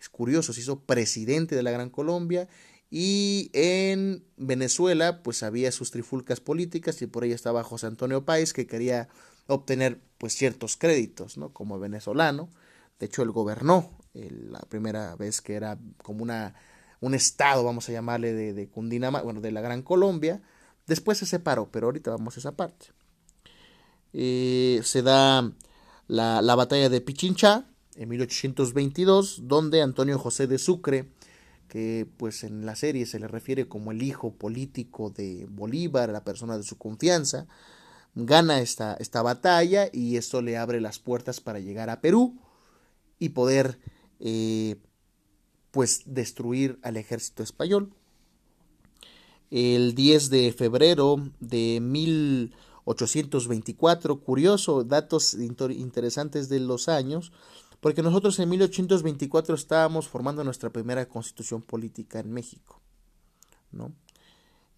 Es 0.00 0.08
curioso, 0.08 0.54
se 0.54 0.62
hizo 0.62 0.80
presidente 0.80 1.56
de 1.56 1.62
la 1.62 1.72
Gran 1.72 1.90
Colombia 1.90 2.48
y 2.90 3.50
en 3.52 4.24
Venezuela 4.38 5.22
pues 5.22 5.42
había 5.42 5.70
sus 5.72 5.90
trifulcas 5.90 6.40
políticas 6.40 7.02
y 7.02 7.06
por 7.06 7.24
ahí 7.24 7.32
estaba 7.32 7.62
José 7.62 7.88
Antonio 7.88 8.24
Páez 8.24 8.54
que 8.54 8.66
quería 8.66 9.10
obtener 9.48 10.00
pues 10.16 10.34
ciertos 10.34 10.78
créditos, 10.78 11.36
¿no? 11.36 11.52
Como 11.52 11.78
venezolano. 11.78 12.48
De 12.98 13.04
hecho, 13.04 13.22
él 13.22 13.30
gobernó 13.30 13.90
la 14.14 14.60
primera 14.60 15.16
vez 15.16 15.42
que 15.42 15.52
era 15.52 15.78
como 16.02 16.22
una, 16.22 16.54
un 17.00 17.14
estado, 17.14 17.64
vamos 17.64 17.88
a 17.88 17.92
llamarle, 17.92 18.32
de, 18.32 18.68
Cundinamarca, 18.68 19.24
bueno, 19.24 19.40
de 19.40 19.52
la 19.52 19.60
Gran 19.60 19.82
Colombia, 19.82 20.42
Después 20.86 21.18
se 21.18 21.26
separó, 21.26 21.68
pero 21.70 21.86
ahorita 21.86 22.12
vamos 22.12 22.36
a 22.36 22.40
esa 22.40 22.52
parte. 22.52 22.86
Eh, 24.12 24.80
se 24.84 25.02
da 25.02 25.52
la, 26.06 26.40
la, 26.42 26.54
batalla 26.54 26.88
de 26.88 27.00
Pichincha 27.00 27.66
en 27.96 28.08
1822, 28.08 29.48
donde 29.48 29.82
Antonio 29.82 30.18
José 30.18 30.46
de 30.46 30.58
Sucre, 30.58 31.08
que 31.68 32.06
pues 32.16 32.44
en 32.44 32.64
la 32.64 32.76
serie 32.76 33.04
se 33.06 33.18
le 33.18 33.26
refiere 33.26 33.66
como 33.66 33.90
el 33.90 34.02
hijo 34.02 34.34
político 34.34 35.10
de 35.10 35.46
Bolívar, 35.50 36.10
la 36.10 36.22
persona 36.22 36.56
de 36.56 36.62
su 36.62 36.78
confianza, 36.78 37.46
gana 38.14 38.60
esta, 38.60 38.94
esta 38.94 39.22
batalla 39.22 39.90
y 39.92 40.16
esto 40.16 40.40
le 40.40 40.56
abre 40.56 40.80
las 40.80 41.00
puertas 41.00 41.40
para 41.40 41.58
llegar 41.58 41.90
a 41.90 42.00
Perú 42.00 42.38
y 43.18 43.30
poder 43.30 43.78
eh, 44.20 44.76
pues 45.76 46.02
destruir 46.06 46.80
al 46.80 46.96
ejército 46.96 47.42
español. 47.42 47.92
El 49.50 49.94
10 49.94 50.30
de 50.30 50.50
febrero 50.54 51.16
de 51.38 51.80
1824, 51.82 54.20
curioso, 54.20 54.84
datos 54.84 55.34
interesantes 55.34 56.48
de 56.48 56.60
los 56.60 56.88
años, 56.88 57.30
porque 57.80 58.02
nosotros 58.02 58.38
en 58.38 58.48
1824 58.48 59.54
estábamos 59.54 60.08
formando 60.08 60.42
nuestra 60.44 60.70
primera 60.70 61.06
constitución 61.06 61.60
política 61.60 62.20
en 62.20 62.32
México. 62.32 62.80
¿no? 63.70 63.92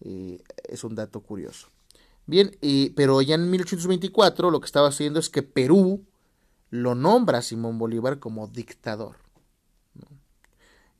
Eh, 0.01 0.43
es 0.67 0.83
un 0.83 0.95
dato 0.95 1.21
curioso. 1.21 1.69
Bien, 2.25 2.57
pero 2.93 3.21
ya 3.21 3.35
en 3.35 3.49
1824 3.49 4.51
lo 4.51 4.59
que 4.59 4.65
estaba 4.65 4.89
haciendo 4.89 5.21
es 5.21 5.29
que 5.29 5.43
Perú 5.43 6.03
lo 6.71 6.93
nombra 6.93 7.37
a 7.37 7.41
Simón 7.41 7.79
Bolívar 7.79 8.19
como 8.19 8.47
dictador. 8.47 9.28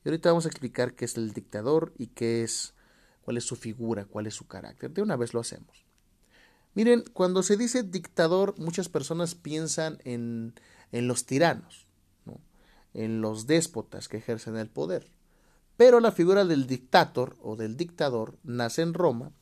Y 0.04 0.08
ahorita 0.08 0.30
vamos 0.30 0.46
a 0.46 0.48
explicar 0.48 0.94
qué 0.94 1.04
es 1.04 1.16
el 1.16 1.32
dictador 1.32 1.92
y 1.98 2.08
qué 2.08 2.42
es, 2.42 2.74
cuál 3.22 3.36
es 3.36 3.44
su 3.44 3.56
figura, 3.56 4.06
cuál 4.06 4.26
es 4.26 4.34
su 4.34 4.46
carácter. 4.46 4.90
De 4.92 5.02
una 5.02 5.16
vez 5.16 5.34
lo 5.34 5.40
hacemos. 5.40 5.84
Miren, 6.74 7.04
cuando 7.12 7.42
se 7.42 7.56
dice 7.56 7.82
dictador, 7.82 8.54
muchas 8.58 8.88
personas 8.88 9.34
piensan 9.34 9.98
en, 10.04 10.54
en 10.92 11.08
los 11.08 11.26
tiranos, 11.26 11.86
en 12.94 13.20
los 13.20 13.46
déspotas 13.46 14.08
que 14.08 14.18
ejercen 14.18 14.56
el 14.56 14.68
poder. 14.68 15.10
Pero 15.76 16.00
la 16.00 16.12
figura 16.12 16.44
del 16.44 16.66
dictator 16.66 17.36
o 17.40 17.56
del 17.56 17.76
dictador 17.76 18.38
nace 18.44 18.82
en 18.82 18.94
Roma 18.94 19.32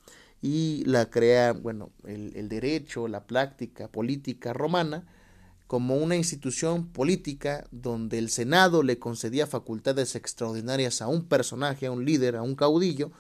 y 0.41 0.85
la 0.85 1.11
crea, 1.11 1.53
bueno, 1.53 1.91
el, 2.05 2.35
el 2.37 2.49
derecho, 2.49 3.09
la 3.09 3.27
práctica 3.27 3.89
política 3.89 4.53
romana, 4.53 5.07
como 5.69 5.97
una 5.97 6.17
institución 6.17 6.89
política 6.89 7.67
donde 7.71 8.19
el 8.19 8.31
Senado 8.31 8.83
le 8.83 8.99
concedía 8.99 9.47
facultades 9.47 10.17
extraordinarias 10.17 11.03
a 11.03 11.09
un 11.09 11.27
personaje, 11.27 11.87
a 11.87 11.93
un 11.93 12.07
líder, 12.07 12.37
a 12.37 12.43
un 12.43 12.57
caudillo, 12.57 13.13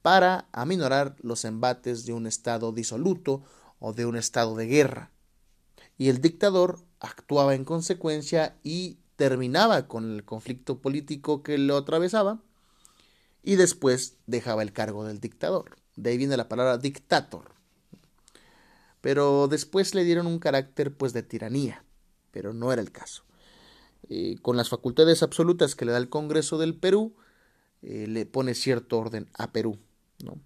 para 0.00 0.48
aminorar 0.52 1.14
los 1.20 1.44
embates 1.44 2.06
de 2.06 2.14
un 2.14 2.26
Estado 2.26 2.72
disoluto 2.72 3.42
o 3.78 3.92
de 3.92 4.06
un 4.06 4.16
estado 4.16 4.56
de 4.56 4.66
guerra. 4.66 5.10
Y 5.98 6.08
el 6.08 6.20
dictador 6.20 6.80
actuaba 6.98 7.54
en 7.54 7.64
consecuencia 7.64 8.56
y 8.62 8.96
terminaba 9.16 9.86
con 9.86 10.14
el 10.14 10.24
conflicto 10.24 10.78
político 10.80 11.42
que 11.42 11.58
lo 11.58 11.76
atravesaba 11.76 12.40
y 13.42 13.56
después 13.56 14.16
dejaba 14.26 14.62
el 14.62 14.72
cargo 14.72 15.04
del 15.04 15.20
dictador. 15.20 15.76
De 15.96 16.10
ahí 16.10 16.16
viene 16.16 16.36
la 16.36 16.48
palabra 16.48 16.78
dictator. 16.78 17.52
Pero 19.02 19.48
después 19.48 19.94
le 19.94 20.04
dieron 20.04 20.26
un 20.26 20.38
carácter 20.38 20.96
pues 20.96 21.12
de 21.12 21.22
tiranía, 21.22 21.84
pero 22.30 22.54
no 22.54 22.72
era 22.72 22.80
el 22.80 22.90
caso. 22.90 23.24
Eh, 24.08 24.36
con 24.40 24.56
las 24.56 24.70
facultades 24.70 25.22
absolutas 25.22 25.74
que 25.74 25.84
le 25.84 25.92
da 25.92 25.98
el 25.98 26.08
Congreso 26.08 26.56
del 26.56 26.74
Perú, 26.74 27.14
eh, 27.82 28.06
le 28.08 28.24
pone 28.24 28.54
cierto 28.54 28.98
orden 28.98 29.28
a 29.34 29.52
Perú. 29.52 29.78
¿no? 30.24 30.38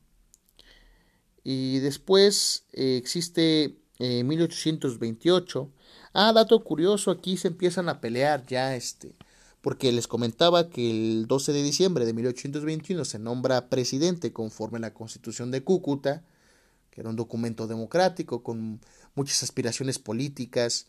Y 1.45 1.79
después 1.79 2.65
eh, 2.73 2.97
existe 2.97 3.77
en 3.99 4.27
1828. 4.27 5.71
Ah, 6.13 6.33
dato 6.33 6.65
curioso, 6.65 7.11
aquí 7.11 7.37
se 7.37 7.49
empiezan 7.49 7.89
a 7.89 8.01
pelear 8.01 8.47
ya 8.47 8.75
este, 8.75 9.15
porque 9.61 9.93
les 9.93 10.09
comentaba 10.09 10.71
que 10.71 10.91
el 10.91 11.27
12 11.27 11.53
de 11.53 11.63
diciembre 11.63 12.07
de 12.07 12.15
1821 12.15 13.05
se 13.05 13.19
nombra 13.19 13.69
presidente 13.69 14.33
conforme 14.33 14.79
a 14.79 14.81
la 14.81 14.95
Constitución 14.95 15.51
de 15.51 15.63
Cúcuta, 15.63 16.25
que 16.97 17.03
era 17.03 17.11
un 17.11 17.17
documento 17.17 17.67
democrático 17.67 18.43
con 18.43 18.81
muchas 19.15 19.43
aspiraciones 19.43 19.99
políticas, 19.99 20.87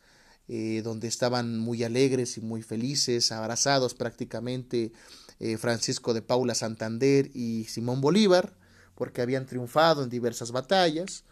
eh, 0.48 0.82
donde 0.82 1.10
estaban 1.10 1.60
muy 1.60 1.84
alegres 1.84 2.38
y 2.38 2.42
muy 2.42 2.62
felices, 2.62 3.34
abrazados 3.34 3.94
prácticamente 3.94 4.94
eh, 5.42 5.58
Francisco 5.58 6.14
de 6.14 6.22
Paula 6.22 6.56
Santander 6.56 7.30
y 7.34 7.66
Simón 7.66 8.00
Bolívar, 8.00 8.56
porque 8.96 9.22
habían 9.22 9.48
triunfado 9.48 10.02
en 10.02 10.10
diversas 10.10 10.54
batallas, 10.54 11.26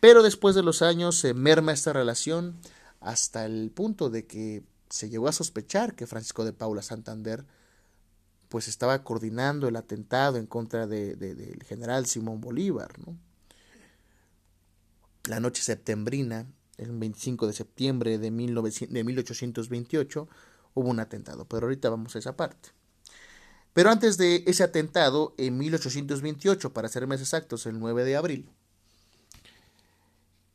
pero 0.00 0.22
después 0.22 0.54
de 0.54 0.62
los 0.62 0.80
años 0.80 1.18
se 1.18 1.34
merma 1.34 1.72
esta 1.72 1.92
relación 1.92 2.60
hasta 3.00 3.44
el 3.44 3.72
punto 3.72 4.10
de 4.10 4.26
que 4.26 4.62
se 4.90 5.10
llegó 5.10 5.26
a 5.26 5.32
sospechar 5.32 5.96
que 5.96 6.06
Francisco 6.06 6.44
de 6.44 6.52
Paula 6.52 6.82
Santander 6.82 7.44
pues 8.48 8.68
estaba 8.68 9.02
coordinando 9.02 9.66
el 9.66 9.74
atentado 9.74 10.36
en 10.36 10.46
contra 10.46 10.86
de, 10.86 11.16
del 11.16 11.64
general 11.64 12.06
Simón 12.06 12.40
Bolívar. 12.40 12.96
¿no? 13.04 13.18
La 15.28 15.40
noche 15.40 15.62
septembrina, 15.62 16.46
el 16.76 16.92
25 16.92 17.46
de 17.46 17.52
septiembre 17.52 18.18
de, 18.18 18.30
1900, 18.30 18.92
de 18.92 19.04
1828, 19.04 20.28
hubo 20.74 20.88
un 20.88 21.00
atentado, 21.00 21.46
pero 21.46 21.66
ahorita 21.66 21.88
vamos 21.88 22.14
a 22.14 22.18
esa 22.18 22.36
parte. 22.36 22.70
Pero 23.72 23.90
antes 23.90 24.18
de 24.18 24.44
ese 24.46 24.62
atentado, 24.62 25.34
en 25.36 25.58
1828, 25.58 26.72
para 26.72 26.88
ser 26.88 27.06
más 27.06 27.20
exactos, 27.20 27.66
el 27.66 27.78
9 27.80 28.04
de 28.04 28.16
abril, 28.16 28.50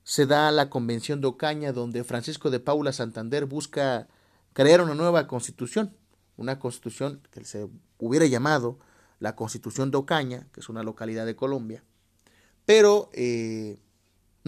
se 0.04 0.26
da 0.26 0.52
la 0.52 0.70
convención 0.70 1.22
de 1.22 1.28
Ocaña 1.28 1.72
donde 1.72 2.04
Francisco 2.04 2.50
de 2.50 2.60
Paula 2.60 2.94
Santander 2.94 3.46
busca 3.46 4.08
crear 4.54 4.82
una 4.82 4.96
nueva 4.96 5.28
constitución, 5.28 5.96
una 6.38 6.60
constitución 6.60 7.22
que 7.32 7.44
se 7.44 7.70
hubiera 8.00 8.26
llamado 8.26 8.80
la 9.20 9.36
Constitución 9.36 9.92
de 9.92 9.98
Ocaña, 9.98 10.48
que 10.54 10.62
es 10.62 10.70
una 10.70 10.82
localidad 10.82 11.26
de 11.26 11.36
Colombia, 11.36 11.84
pero 12.66 13.10
eh, 13.14 13.78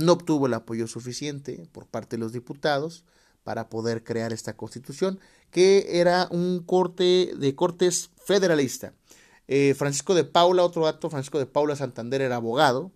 no 0.02 0.14
obtuvo 0.14 0.48
el 0.48 0.54
apoyo 0.54 0.88
suficiente 0.88 1.68
por 1.72 1.88
parte 1.88 2.18
de 2.18 2.22
los 2.22 2.34
diputados 2.34 3.06
para 3.44 3.70
poder 3.70 4.04
crear 4.04 4.34
esta 4.34 4.56
constitución, 4.56 5.20
que 5.50 6.00
era 6.00 6.28
un 6.32 6.64
corte 6.64 7.32
de 7.38 7.56
cortes 7.56 8.12
federalista. 8.24 8.94
Eh, 9.48 9.74
Francisco 9.74 10.14
de 10.14 10.24
Paula, 10.24 10.64
otro 10.64 10.86
dato, 10.86 11.10
Francisco 11.10 11.40
de 11.40 11.46
Paula 11.46 11.76
Santander 11.76 12.22
era 12.22 12.38
abogado, 12.38 12.92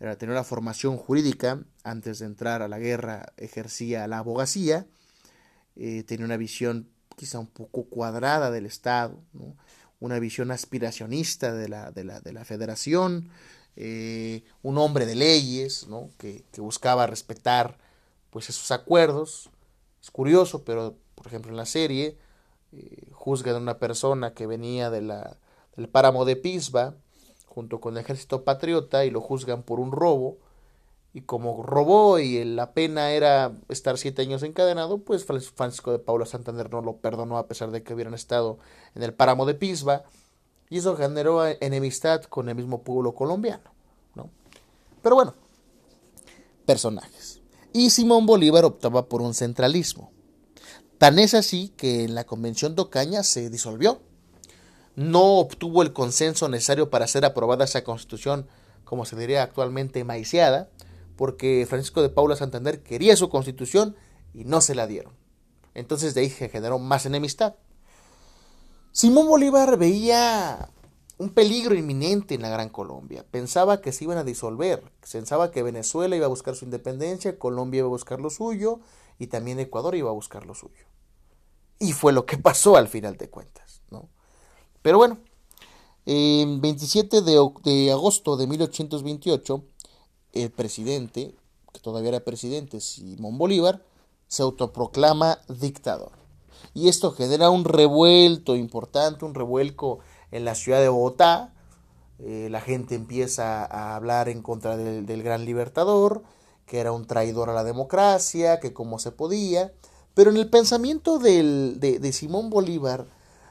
era, 0.00 0.16
tenía 0.16 0.34
una 0.34 0.44
formación 0.44 0.96
jurídica, 0.96 1.62
antes 1.84 2.20
de 2.20 2.26
entrar 2.26 2.62
a 2.62 2.68
la 2.68 2.78
guerra 2.78 3.32
ejercía 3.36 4.06
la 4.06 4.18
abogacía, 4.18 4.86
eh, 5.76 6.02
tenía 6.04 6.24
una 6.24 6.36
visión 6.36 6.88
quizá 7.16 7.38
un 7.38 7.46
poco 7.46 7.84
cuadrada 7.84 8.50
del 8.50 8.66
Estado, 8.66 9.20
una 10.00 10.18
visión 10.18 10.50
aspiracionista 10.50 11.52
de 11.52 11.68
la, 11.68 11.90
de 11.92 12.04
la, 12.04 12.20
de 12.20 12.32
la 12.32 12.44
federación, 12.44 13.28
eh, 13.76 14.44
un 14.62 14.78
hombre 14.78 15.06
de 15.06 15.14
leyes 15.14 15.86
¿no? 15.88 16.10
que, 16.18 16.44
que, 16.52 16.60
buscaba 16.60 17.06
respetar 17.06 17.78
pues, 18.30 18.48
esos 18.48 18.70
acuerdos. 18.70 19.50
Es 20.02 20.10
curioso, 20.10 20.64
pero 20.64 20.96
por 21.14 21.26
ejemplo 21.26 21.50
en 21.50 21.56
la 21.56 21.66
serie 21.66 22.18
eh, 22.72 23.08
juzgan 23.12 23.56
a 23.56 23.58
una 23.58 23.78
persona 23.78 24.34
que 24.34 24.46
venía 24.46 24.90
de 24.90 25.02
la, 25.02 25.36
del 25.76 25.88
páramo 25.88 26.24
de 26.24 26.36
Pisba 26.36 26.94
junto 27.46 27.80
con 27.80 27.94
el 27.94 28.00
ejército 28.00 28.44
patriota 28.44 29.04
y 29.04 29.10
lo 29.10 29.20
juzgan 29.20 29.62
por 29.62 29.78
un 29.78 29.92
robo 29.92 30.38
y 31.14 31.22
como 31.22 31.62
robó 31.62 32.18
y 32.18 32.42
la 32.44 32.72
pena 32.72 33.10
era 33.12 33.52
estar 33.68 33.98
siete 33.98 34.22
años 34.22 34.42
encadenado, 34.42 34.98
pues 34.98 35.26
Francisco 35.26 35.92
de 35.92 35.98
Paula 35.98 36.24
Santander 36.24 36.70
no 36.70 36.80
lo 36.80 36.96
perdonó 36.96 37.36
a 37.36 37.46
pesar 37.46 37.70
de 37.70 37.82
que 37.82 37.92
hubieran 37.92 38.14
estado 38.14 38.58
en 38.94 39.02
el 39.02 39.12
páramo 39.12 39.44
de 39.44 39.54
Pisba 39.54 40.04
y 40.72 40.78
eso 40.78 40.96
generó 40.96 41.44
enemistad 41.60 42.22
con 42.22 42.48
el 42.48 42.54
mismo 42.54 42.82
pueblo 42.82 43.14
colombiano, 43.14 43.74
¿no? 44.14 44.30
Pero 45.02 45.16
bueno, 45.16 45.34
personajes. 46.64 47.42
Y 47.74 47.90
Simón 47.90 48.24
Bolívar 48.24 48.64
optaba 48.64 49.06
por 49.06 49.20
un 49.20 49.34
centralismo. 49.34 50.12
Tan 50.96 51.18
es 51.18 51.34
así 51.34 51.74
que 51.76 52.04
en 52.04 52.14
la 52.14 52.24
convención 52.24 52.74
de 52.74 52.80
Ocaña 52.80 53.22
se 53.22 53.50
disolvió. 53.50 54.00
No 54.96 55.40
obtuvo 55.40 55.82
el 55.82 55.92
consenso 55.92 56.48
necesario 56.48 56.88
para 56.88 57.06
ser 57.06 57.26
aprobada 57.26 57.66
esa 57.66 57.84
constitución, 57.84 58.48
como 58.84 59.04
se 59.04 59.14
diría 59.14 59.42
actualmente, 59.42 60.04
maiciada, 60.04 60.70
porque 61.16 61.66
Francisco 61.68 62.00
de 62.00 62.08
Paula 62.08 62.34
Santander 62.34 62.82
quería 62.82 63.14
su 63.18 63.28
constitución 63.28 63.94
y 64.32 64.44
no 64.44 64.62
se 64.62 64.74
la 64.74 64.86
dieron. 64.86 65.12
Entonces 65.74 66.14
de 66.14 66.22
ahí 66.22 66.30
se 66.30 66.48
generó 66.48 66.78
más 66.78 67.04
enemistad. 67.04 67.56
Simón 68.92 69.26
Bolívar 69.26 69.78
veía 69.78 70.68
un 71.16 71.30
peligro 71.30 71.74
inminente 71.74 72.34
en 72.34 72.42
la 72.42 72.50
Gran 72.50 72.68
Colombia. 72.68 73.24
Pensaba 73.30 73.80
que 73.80 73.90
se 73.90 74.04
iban 74.04 74.18
a 74.18 74.24
disolver. 74.24 74.82
Pensaba 75.10 75.50
que 75.50 75.62
Venezuela 75.62 76.14
iba 76.14 76.26
a 76.26 76.28
buscar 76.28 76.56
su 76.56 76.66
independencia, 76.66 77.38
Colombia 77.38 77.78
iba 77.78 77.86
a 77.86 77.90
buscar 77.90 78.20
lo 78.20 78.28
suyo 78.28 78.80
y 79.18 79.28
también 79.28 79.58
Ecuador 79.60 79.94
iba 79.94 80.10
a 80.10 80.14
buscar 80.14 80.44
lo 80.44 80.54
suyo. 80.54 80.84
Y 81.78 81.92
fue 81.92 82.12
lo 82.12 82.26
que 82.26 82.36
pasó 82.48 82.76
al 82.76 82.86
final 82.86 83.16
de 83.16 83.30
cuentas. 83.30 83.80
¿no? 83.90 84.10
Pero 84.82 84.98
bueno, 84.98 85.18
el 86.04 86.60
27 86.60 87.22
de, 87.22 87.50
de 87.64 87.92
agosto 87.92 88.36
de 88.36 88.46
1828 88.46 89.64
el 90.32 90.50
presidente, 90.50 91.34
que 91.72 91.80
todavía 91.80 92.10
era 92.10 92.20
presidente, 92.20 92.80
Simón 92.80 93.38
Bolívar, 93.38 93.82
se 94.28 94.42
autoproclama 94.42 95.38
dictador. 95.48 96.21
Y 96.74 96.88
esto 96.88 97.12
genera 97.12 97.50
un 97.50 97.64
revuelto 97.64 98.56
importante, 98.56 99.24
un 99.24 99.34
revuelco 99.34 100.00
en 100.30 100.44
la 100.44 100.54
ciudad 100.54 100.80
de 100.80 100.88
Bogotá. 100.88 101.52
Eh, 102.18 102.48
la 102.50 102.60
gente 102.60 102.94
empieza 102.94 103.64
a 103.64 103.94
hablar 103.94 104.28
en 104.28 104.42
contra 104.42 104.76
del, 104.76 105.22
gran 105.22 105.44
libertador, 105.44 106.22
que 106.66 106.80
era 106.80 106.92
un 106.92 107.06
traidor 107.06 107.50
a 107.50 107.54
la 107.54 107.64
democracia, 107.64 108.60
que 108.60 108.72
cómo 108.72 108.98
se 108.98 109.12
podía. 109.12 109.72
Pero 110.14 110.30
en 110.30 110.36
el 110.36 110.48
pensamiento 110.48 111.18
de, 111.18 111.74
de 111.78 112.12
Simón 112.12 112.48
Bolívar, 112.48 113.06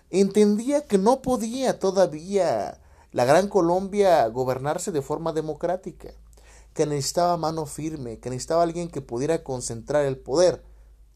entendía 0.09 0.85
que 0.87 0.97
no 0.97 1.21
podía 1.21 1.79
todavía 1.79 2.79
la 3.11 3.25
Gran 3.25 3.47
Colombia 3.47 4.27
gobernarse 4.27 4.91
de 4.91 5.01
forma 5.01 5.33
democrática, 5.33 6.09
que 6.73 6.85
necesitaba 6.85 7.37
mano 7.37 7.65
firme, 7.65 8.19
que 8.19 8.29
necesitaba 8.29 8.63
alguien 8.63 8.89
que 8.89 9.01
pudiera 9.01 9.43
concentrar 9.43 10.05
el 10.05 10.17
poder. 10.17 10.63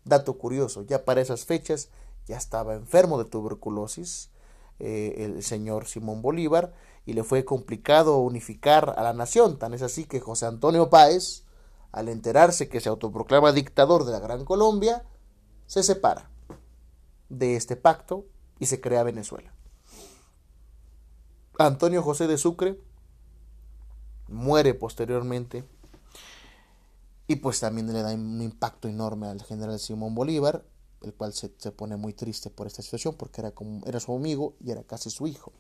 Dato 0.06 0.38
curioso, 0.38 0.84
ya 0.84 1.04
para 1.04 1.22
esas 1.22 1.46
fechas 1.46 1.90
ya 2.28 2.38
estaba 2.38 2.76
enfermo 2.76 3.18
de 3.18 3.26
tuberculosis 3.26 4.30
eh, 4.80 5.16
el 5.26 5.42
señor 5.42 5.88
Simón 5.88 6.22
Bolívar 6.22 6.74
y 7.06 7.14
le 7.14 7.24
fue 7.24 7.46
complicado 7.46 8.18
unificar 8.20 8.94
a 8.98 9.04
la 9.04 9.14
nación. 9.14 9.58
Tan 9.58 9.74
es 9.74 9.82
así 9.82 10.06
que 10.06 10.20
José 10.20 10.46
Antonio 10.46 10.90
Páez, 10.90 11.44
al 11.92 12.10
enterarse 12.10 12.68
que 12.68 12.82
se 12.82 12.90
autoproclama 12.90 13.52
dictador 13.52 14.06
de 14.06 14.12
la 14.12 14.20
Gran 14.20 14.44
Colombia, 14.46 15.04
se 15.66 15.82
separa 15.82 16.30
de 17.30 17.56
este 17.56 17.76
pacto 17.76 18.26
y 18.60 18.66
se 18.66 18.82
crea 18.82 19.04
Venezuela. 19.04 19.54
Antonio 21.58 22.04
José 22.04 22.28
de 22.28 22.38
Sucre 22.38 22.80
muere 24.28 24.74
posteriormente 24.74 25.64
y 27.28 27.38
pues 27.38 27.60
también 27.60 27.92
le 27.92 28.02
da 28.02 28.14
un 28.14 28.42
impacto 28.42 28.88
enorme 28.88 29.28
al 29.28 29.42
general 29.42 29.80
Simón 29.80 30.14
Bolívar, 30.14 30.64
el 31.02 31.14
cual 31.14 31.34
se, 31.34 31.50
pone 31.50 31.98
muy 31.98 32.14
triste 32.14 32.50
por 32.50 32.68
esta 32.68 32.82
situación 32.82 33.16
porque 33.16 33.42
era, 33.42 33.52
como, 33.52 33.86
era 33.86 34.00
su 34.00 34.16
amigo 34.16 34.56
y 34.64 34.72
era 34.72 34.84
casi 34.84 35.10
su 35.10 35.28
hijo. 35.28 35.52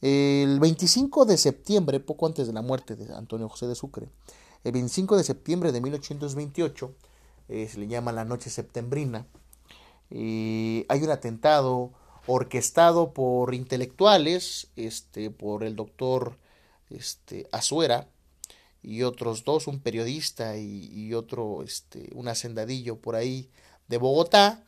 El 0.00 0.58
25 0.60 1.24
de 1.24 1.36
septiembre, 1.36 2.00
poco 2.00 2.26
antes 2.26 2.46
de 2.46 2.52
la 2.52 2.62
muerte 2.62 2.96
de 2.96 3.14
Antonio 3.14 3.48
José 3.48 3.66
de 3.66 3.74
Sucre, 3.74 4.08
el 4.64 4.72
25 4.72 5.16
de 5.16 5.24
septiembre 5.24 5.72
de 5.72 5.80
1828, 5.80 6.94
eh, 7.48 7.68
se 7.70 7.78
le 7.78 7.86
llama 7.86 8.12
la 8.12 8.24
noche 8.24 8.50
septembrina, 8.50 9.26
y 10.10 10.84
hay 10.88 11.02
un 11.02 11.10
atentado 11.10 11.92
orquestado 12.26 13.12
por 13.12 13.54
intelectuales, 13.54 14.68
este, 14.76 15.30
por 15.30 15.64
el 15.64 15.76
doctor 15.76 16.36
este, 16.90 17.48
Azuera 17.52 18.08
y 18.82 19.02
otros 19.02 19.44
dos, 19.44 19.66
un 19.66 19.80
periodista 19.80 20.56
y, 20.56 21.14
otro, 21.14 21.62
este, 21.62 22.10
un 22.14 22.28
hacendadillo 22.28 22.96
por 22.96 23.14
ahí 23.14 23.48
de 23.88 23.98
Bogotá, 23.98 24.64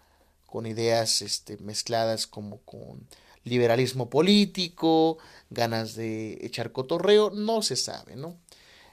con 0.47 0.67
ideas 0.67 1.21
este, 1.23 1.57
mezcladas 1.59 2.27
como 2.27 2.59
con 2.59 3.07
liberalismo 3.43 4.09
político, 4.09 5.19
ganas 5.51 5.95
de 5.95 6.39
echar 6.43 6.73
cotorreo, 6.73 7.31
no 7.31 7.63
se 7.63 7.77
sabe, 7.77 8.17
¿no? 8.17 8.37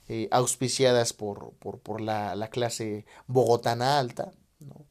Eh, 0.09 0.27
auspiciadas 0.31 1.13
por, 1.13 1.53
por, 1.53 1.79
por 1.79 2.01
la, 2.01 2.35
la, 2.35 2.49
clase 2.49 3.05
bogotana 3.27 3.99
alta, 3.99 4.31
¿no? 4.59 4.85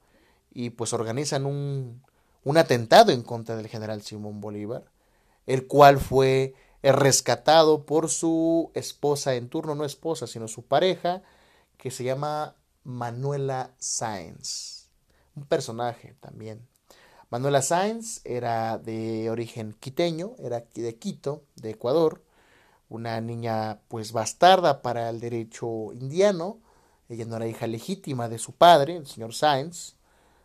y 0.52 0.70
pues 0.70 0.92
organizan 0.92 1.46
un, 1.46 2.02
un 2.44 2.56
atentado 2.56 3.12
en 3.12 3.22
contra 3.22 3.56
del 3.56 3.68
general 3.68 4.02
Simón 4.02 4.40
Bolívar, 4.40 4.84
el 5.46 5.66
cual 5.66 5.98
fue 5.98 6.54
rescatado 6.82 7.84
por 7.84 8.08
su 8.08 8.70
esposa 8.74 9.34
en 9.34 9.48
turno, 9.48 9.74
no 9.74 9.84
esposa, 9.84 10.26
sino 10.26 10.48
su 10.48 10.62
pareja, 10.62 11.22
que 11.76 11.90
se 11.90 12.04
llama 12.04 12.56
Manuela 12.84 13.74
Sáenz, 13.78 14.88
un 15.34 15.44
personaje 15.44 16.14
también. 16.20 16.66
Manuela 17.30 17.62
Sáenz 17.62 18.20
era 18.24 18.78
de 18.78 19.30
origen 19.30 19.74
quiteño, 19.78 20.34
era 20.38 20.64
de 20.74 20.96
Quito, 20.96 21.44
de 21.56 21.70
Ecuador, 21.70 22.22
una 22.88 23.20
niña 23.20 23.80
pues 23.88 24.12
bastarda 24.12 24.82
para 24.82 25.10
el 25.10 25.20
derecho 25.20 25.92
indiano, 25.92 26.58
ella 27.08 27.24
no 27.24 27.36
era 27.36 27.46
hija 27.46 27.66
legítima 27.66 28.28
de 28.28 28.38
su 28.38 28.52
padre, 28.52 28.96
el 28.96 29.06
señor 29.06 29.34
Sáenz, 29.34 29.94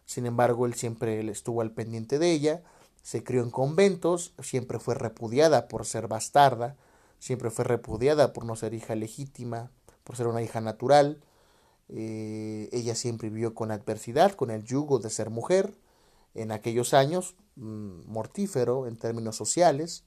sin 0.05 0.25
embargo, 0.27 0.65
él 0.65 0.75
siempre 0.75 1.27
estuvo 1.29 1.61
al 1.61 1.71
pendiente 1.71 2.19
de 2.19 2.31
ella, 2.31 2.61
se 3.05 3.23
crió 3.23 3.43
en 3.43 3.51
conventos, 3.51 4.33
siempre 4.41 4.79
fue 4.79 4.95
repudiada 4.95 5.67
por 5.67 5.85
ser 5.85 6.07
bastarda, 6.07 6.75
siempre 7.19 7.51
fue 7.51 7.63
repudiada 7.63 8.33
por 8.33 8.45
no 8.45 8.55
ser 8.55 8.73
hija 8.73 8.95
legítima, 8.95 9.69
por 10.03 10.15
ser 10.15 10.25
una 10.25 10.41
hija 10.41 10.59
natural. 10.59 11.21
Eh, 11.87 12.67
ella 12.71 12.95
siempre 12.95 13.29
vivió 13.29 13.53
con 13.53 13.69
adversidad, 13.69 14.31
con 14.31 14.49
el 14.49 14.63
yugo 14.63 14.97
de 14.97 15.11
ser 15.11 15.29
mujer, 15.29 15.77
en 16.33 16.51
aquellos 16.51 16.95
años 16.95 17.35
mm, 17.57 18.07
mortífero 18.11 18.87
en 18.87 18.97
términos 18.97 19.35
sociales. 19.35 20.03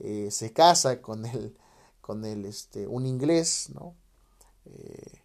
Eh, 0.00 0.32
se 0.32 0.52
casa 0.52 1.00
con 1.00 1.26
el, 1.26 1.56
con 2.00 2.24
el, 2.24 2.46
este, 2.46 2.88
un 2.88 3.06
inglés, 3.06 3.70
¿no? 3.72 3.94
Eh, 4.64 5.20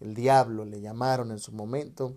el 0.00 0.14
diablo 0.14 0.64
le 0.64 0.80
llamaron 0.80 1.30
en 1.30 1.38
su 1.38 1.52
momento 1.52 2.16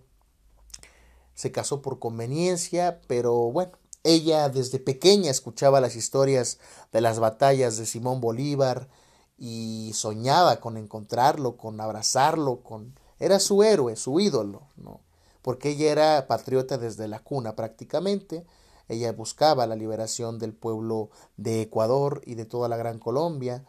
se 1.36 1.52
casó 1.52 1.82
por 1.82 2.00
conveniencia, 2.00 3.02
pero 3.08 3.34
bueno, 3.52 3.74
ella 4.06 4.50
desde 4.50 4.78
pequeña 4.80 5.32
escuchaba 5.32 5.82
las 5.82 5.96
historias 5.96 6.60
de 6.94 7.02
las 7.02 7.20
batallas 7.20 7.78
de 7.78 7.88
Simón 7.88 8.22
Bolívar 8.22 8.88
y 9.36 9.91
soñaba 9.96 10.62
con 10.62 10.78
encontrarlo, 10.78 11.58
con 11.58 11.82
abrazarlo, 11.82 12.62
con 12.62 12.94
era 13.20 13.39
su 13.39 13.63
héroe, 13.63 13.96
su 13.96 14.20
ídolo, 14.20 14.62
¿no? 14.78 15.02
Porque 15.41 15.70
ella 15.72 15.91
era 15.91 16.28
patriota 16.28 16.78
desde 16.78 17.08
la 17.08 17.20
cuna 17.20 17.56
prácticamente, 17.56 18.46
ella 18.88 19.12
buscaba 19.12 19.65
la 19.65 19.76
liberación 19.76 20.38
del 20.38 20.54
pueblo 20.54 21.10
de 21.38 21.63
Ecuador 21.63 22.22
y 22.26 22.36
de 22.36 22.46
toda 22.46 22.70
la 22.70 22.78
Gran 22.78 23.00
Colombia. 23.00 23.65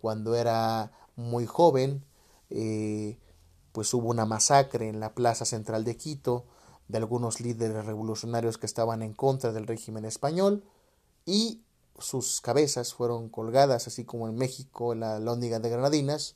Cuando 0.00 0.36
era 0.36 0.92
muy 1.16 1.46
joven, 1.46 2.04
eh, 2.50 3.18
pues 3.72 3.92
hubo 3.92 4.08
una 4.08 4.24
masacre 4.24 4.88
en 4.88 5.00
la 5.00 5.14
plaza 5.14 5.44
central 5.44 5.82
de 5.82 5.96
Quito, 5.96 6.46
de 6.90 6.98
algunos 6.98 7.40
líderes 7.40 7.84
revolucionarios 7.84 8.58
que 8.58 8.66
estaban 8.66 9.02
en 9.02 9.14
contra 9.14 9.52
del 9.52 9.66
régimen 9.66 10.04
español 10.04 10.64
y 11.24 11.62
sus 11.98 12.40
cabezas 12.40 12.94
fueron 12.94 13.28
colgadas, 13.28 13.86
así 13.86 14.04
como 14.04 14.28
en 14.28 14.36
México, 14.36 14.92
en 14.92 15.00
la 15.00 15.18
Lóndiga 15.20 15.60
de 15.60 15.68
Granadinas, 15.68 16.34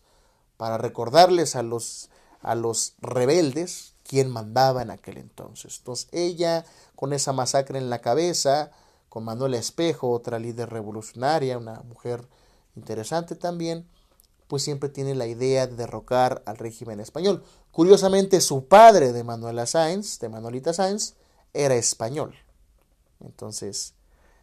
para 0.56 0.78
recordarles 0.78 1.56
a 1.56 1.62
los, 1.62 2.10
a 2.40 2.54
los 2.54 2.94
rebeldes 3.00 3.94
quién 4.04 4.30
mandaba 4.30 4.82
en 4.82 4.90
aquel 4.90 5.18
entonces. 5.18 5.78
Entonces 5.78 6.08
ella, 6.12 6.64
con 6.94 7.12
esa 7.12 7.32
masacre 7.32 7.78
en 7.78 7.90
la 7.90 8.00
cabeza, 8.00 8.70
con 9.08 9.24
Manuel 9.24 9.54
Espejo, 9.54 10.10
otra 10.10 10.38
líder 10.38 10.70
revolucionaria, 10.70 11.58
una 11.58 11.80
mujer 11.82 12.28
interesante 12.76 13.34
también, 13.34 13.88
pues 14.48 14.62
siempre 14.62 14.88
tiene 14.88 15.14
la 15.14 15.26
idea 15.26 15.66
de 15.66 15.76
derrocar 15.76 16.42
al 16.46 16.58
régimen 16.58 17.00
español. 17.00 17.42
Curiosamente, 17.74 18.40
su 18.40 18.68
padre 18.68 19.12
de 19.12 19.24
Manuela 19.24 19.66
Sáenz, 19.66 20.20
de 20.20 20.28
Manuelita 20.28 20.72
Sáenz, 20.72 21.14
era 21.52 21.74
español. 21.74 22.36
Entonces 23.18 23.94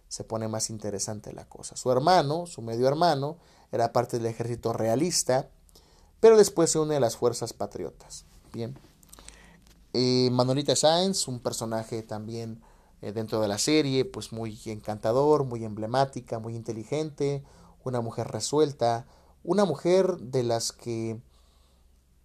se 0.10 0.26
pone 0.26 0.50
más 0.50 0.70
interesante 0.70 1.32
la 1.32 1.48
cosa. 1.48 1.78
Su 1.78 1.94
hermano, 1.94 2.46
su 2.46 2.62
medio 2.62 2.90
hermano, 2.90 3.38
era 3.72 3.94
parte 3.94 4.18
del 4.18 4.26
ejército 4.26 4.74
realista, 4.74 5.48
pero 6.20 6.36
después 6.36 6.72
se 6.72 6.80
une 6.80 6.98
a 6.98 7.00
las 7.00 7.16
fuerzas 7.16 7.54
patriotas. 7.54 8.26
Bien. 8.52 8.78
Eh, 9.94 10.28
Manuelita 10.34 10.76
Sáenz, 10.76 11.30
un 11.30 11.40
personaje 11.40 12.04
también 12.04 12.62
eh, 13.02 13.14
dentro 13.14 13.40
de 13.40 13.48
la 13.48 13.60
serie, 13.60 14.04
pues 14.04 14.34
muy 14.34 14.60
encantador, 14.66 15.46
muy 15.46 15.64
emblemática, 15.64 16.40
muy 16.40 16.54
inteligente, 16.54 17.46
una 17.86 18.02
mujer 18.02 18.28
resuelta, 18.28 19.08
una 19.46 19.64
mujer 19.64 20.18
de 20.18 20.44
las 20.44 20.74
que 20.74 21.22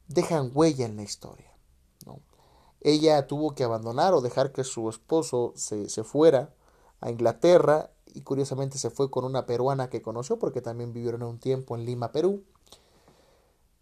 dejan 0.08 0.50
huella 0.54 0.86
en 0.86 0.96
la 0.96 1.02
historia. 1.02 1.52
¿no? 2.04 2.20
Ella 2.80 3.26
tuvo 3.26 3.54
que 3.54 3.64
abandonar 3.64 4.14
o 4.14 4.20
dejar 4.20 4.52
que 4.52 4.64
su 4.64 4.88
esposo 4.88 5.52
se, 5.56 5.88
se, 5.88 6.04
fuera 6.04 6.54
a 7.00 7.10
Inglaterra 7.10 7.90
y 8.06 8.22
curiosamente 8.22 8.78
se 8.78 8.90
fue 8.90 9.10
con 9.10 9.24
una 9.24 9.46
peruana 9.46 9.90
que 9.90 10.02
conoció 10.02 10.38
porque 10.38 10.60
también 10.60 10.92
vivieron 10.92 11.22
un 11.22 11.38
tiempo 11.38 11.76
en 11.76 11.84
Lima, 11.84 12.12
Perú. 12.12 12.44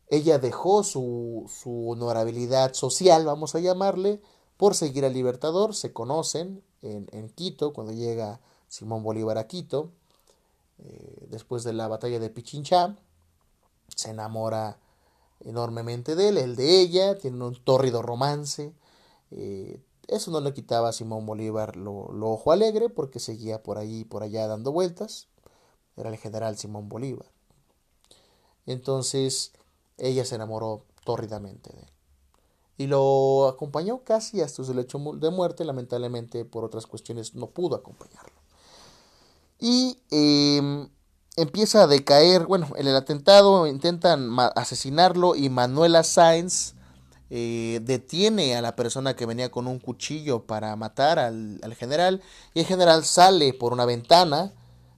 Ella 0.08 0.38
dejó 0.38 0.82
su, 0.82 1.44
su 1.48 1.90
honorabilidad 1.90 2.74
social, 2.74 3.24
vamos 3.24 3.54
a 3.54 3.60
llamarle, 3.60 4.20
por 4.56 4.74
seguir 4.74 5.04
al 5.04 5.12
Libertador. 5.12 5.74
Se 5.74 5.92
conocen 5.92 6.62
en, 6.82 7.08
en 7.12 7.28
Quito, 7.30 7.72
cuando 7.72 7.92
llega 7.92 8.40
Simón 8.68 9.02
Bolívar 9.02 9.38
a 9.38 9.46
Quito, 9.46 9.92
eh, 10.78 11.26
después 11.30 11.64
de 11.64 11.72
la 11.72 11.88
batalla 11.88 12.18
de 12.18 12.30
Pichinchá 12.30 12.96
se 13.94 14.10
enamora 14.10 14.78
enormemente 15.40 16.14
de 16.16 16.28
él, 16.28 16.38
el 16.38 16.56
de 16.56 16.80
ella, 16.80 17.18
tiene 17.18 17.44
un 17.44 17.54
tórrido 17.64 18.02
romance. 18.02 18.72
Eh, 19.30 19.80
eso 20.08 20.30
no 20.30 20.40
le 20.40 20.52
quitaba 20.52 20.90
a 20.90 20.92
Simón 20.92 21.26
Bolívar 21.26 21.76
lo, 21.76 22.08
ojo 22.20 22.52
alegre 22.52 22.88
porque 22.88 23.18
seguía 23.18 23.62
por 23.62 23.78
ahí 23.78 24.00
y 24.00 24.04
por 24.04 24.22
allá 24.22 24.46
dando 24.46 24.72
vueltas. 24.72 25.28
Era 25.96 26.10
el 26.10 26.16
general 26.16 26.56
Simón 26.58 26.88
Bolívar. 26.88 27.30
Entonces, 28.66 29.52
ella 29.98 30.24
se 30.24 30.34
enamoró 30.34 30.84
tórridamente 31.04 31.72
de 31.72 31.80
él. 31.80 31.88
Y 32.76 32.86
lo 32.88 33.46
acompañó 33.46 34.02
casi 34.02 34.40
hasta 34.40 34.64
su 34.64 34.74
lecho 34.74 34.98
de 34.98 35.30
muerte, 35.30 35.64
lamentablemente 35.64 36.44
por 36.44 36.64
otras 36.64 36.86
cuestiones 36.86 37.34
no 37.34 37.50
pudo 37.50 37.76
acompañarlo. 37.76 38.34
Y 39.60 39.98
em, 40.10 40.88
empieza 41.36 41.82
a 41.82 41.86
decaer, 41.86 42.46
bueno, 42.46 42.68
en 42.76 42.86
el 42.86 42.96
atentado 42.96 43.66
intentan 43.66 44.30
asesinarlo 44.54 45.34
y 45.34 45.50
Manuela 45.50 46.02
Sáenz 46.02 46.74
eh, 47.30 47.80
detiene 47.82 48.56
a 48.56 48.62
la 48.62 48.76
persona 48.76 49.16
que 49.16 49.26
venía 49.26 49.50
con 49.50 49.66
un 49.66 49.78
cuchillo 49.78 50.46
para 50.46 50.76
matar 50.76 51.18
al, 51.18 51.58
general 51.76 52.22
y 52.52 52.60
el 52.60 52.66
general 52.66 53.04
sale 53.04 53.52
por 53.54 53.72
una 53.72 53.84
ventana, 53.84 54.52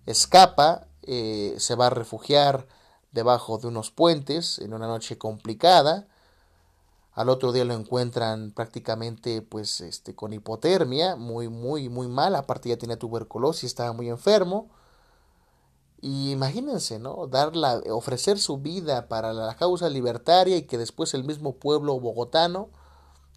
escapa, 0.04 0.86
eh, 1.02 1.54
se 1.58 1.74
va 1.74 1.86
a 1.86 1.90
refugiar 1.90 2.66
debajo 3.12 3.58
de 3.58 3.68
unos 3.68 3.90
puentes 3.90 4.58
en 4.58 4.74
una 4.74 4.86
noche 4.86 5.16
complicada. 5.18 6.06
Al 7.12 7.30
otro 7.30 7.52
día 7.52 7.64
lo 7.64 7.72
encuentran 7.72 8.52
prácticamente 8.52 9.40
pues 9.40 9.80
este 9.80 10.14
con 10.14 10.34
hipotermia, 10.34 11.16
muy 11.16 11.48
muy 11.48 11.88
muy 11.88 12.08
mal, 12.08 12.34
aparte 12.34 12.68
ya 12.68 12.76
tenía 12.76 12.98
tuberculosis, 12.98 13.64
estaba 13.64 13.94
muy 13.94 14.10
enfermo. 14.10 14.68
Y 16.06 16.30
imagínense, 16.30 17.00
¿no? 17.00 17.26
Darla, 17.26 17.82
ofrecer 17.90 18.38
su 18.38 18.58
vida 18.58 19.08
para 19.08 19.32
la 19.32 19.56
causa 19.56 19.88
libertaria 19.88 20.56
y 20.56 20.62
que 20.62 20.78
después 20.78 21.14
el 21.14 21.24
mismo 21.24 21.56
pueblo 21.56 21.98
bogotano 21.98 22.68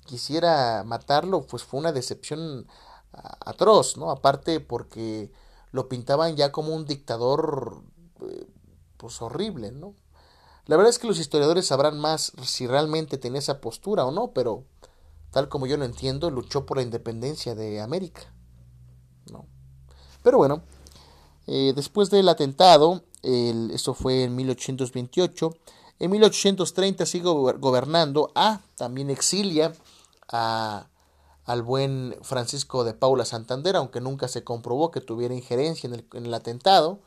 quisiera 0.05 0.83
matarlo, 0.85 1.47
pues 1.47 1.63
fue 1.63 1.79
una 1.79 1.91
decepción 1.91 2.67
atroz, 3.11 3.97
¿no? 3.97 4.11
Aparte 4.11 4.59
porque 4.59 5.31
lo 5.71 5.89
pintaban 5.89 6.35
ya 6.35 6.51
como 6.51 6.75
un 6.75 6.85
dictador 6.85 7.81
eh, 8.21 8.47
pues 8.97 9.19
horrible, 9.19 9.71
¿no? 9.71 9.95
La 10.67 10.77
verdad 10.77 10.91
es 10.91 10.99
que 10.99 11.07
los 11.07 11.17
historiadores 11.17 11.65
sabrán 11.65 11.99
más 11.99 12.33
si 12.43 12.67
realmente 12.67 13.17
tenía 13.17 13.39
esa 13.39 13.61
postura 13.61 14.05
o 14.05 14.11
no, 14.11 14.31
pero 14.31 14.65
tal 15.31 15.49
como 15.49 15.65
yo 15.65 15.75
lo 15.75 15.85
entiendo, 15.85 16.29
luchó 16.29 16.67
por 16.67 16.77
la 16.77 16.83
independencia 16.83 17.55
de 17.55 17.81
América, 17.81 18.31
¿no? 19.31 19.47
Pero 20.21 20.37
bueno, 20.37 20.61
eh, 21.51 21.73
después 21.75 22.11
del 22.11 22.29
atentado, 22.29 23.01
el, 23.23 23.71
eso 23.71 23.95
fue 23.95 24.25
en 24.25 24.35
1828, 24.35 25.49
en 25.97 26.11
1830 26.11 27.07
sigue 27.07 27.23
gobernando, 27.23 28.31
ah, 28.35 28.61
también 28.75 29.09
exilia 29.09 29.73
a, 30.31 30.85
al 31.45 31.63
buen 31.63 32.15
Francisco 32.21 32.83
de 32.83 32.93
Paula 32.93 33.25
Santander, 33.25 33.75
aunque 33.77 33.99
nunca 33.99 34.27
se 34.27 34.43
comprobó 34.43 34.91
que 34.91 35.01
tuviera 35.01 35.33
injerencia 35.33 35.87
en 35.87 35.95
el, 35.95 36.05
en 36.13 36.27
el 36.27 36.33
atentado, 36.35 36.99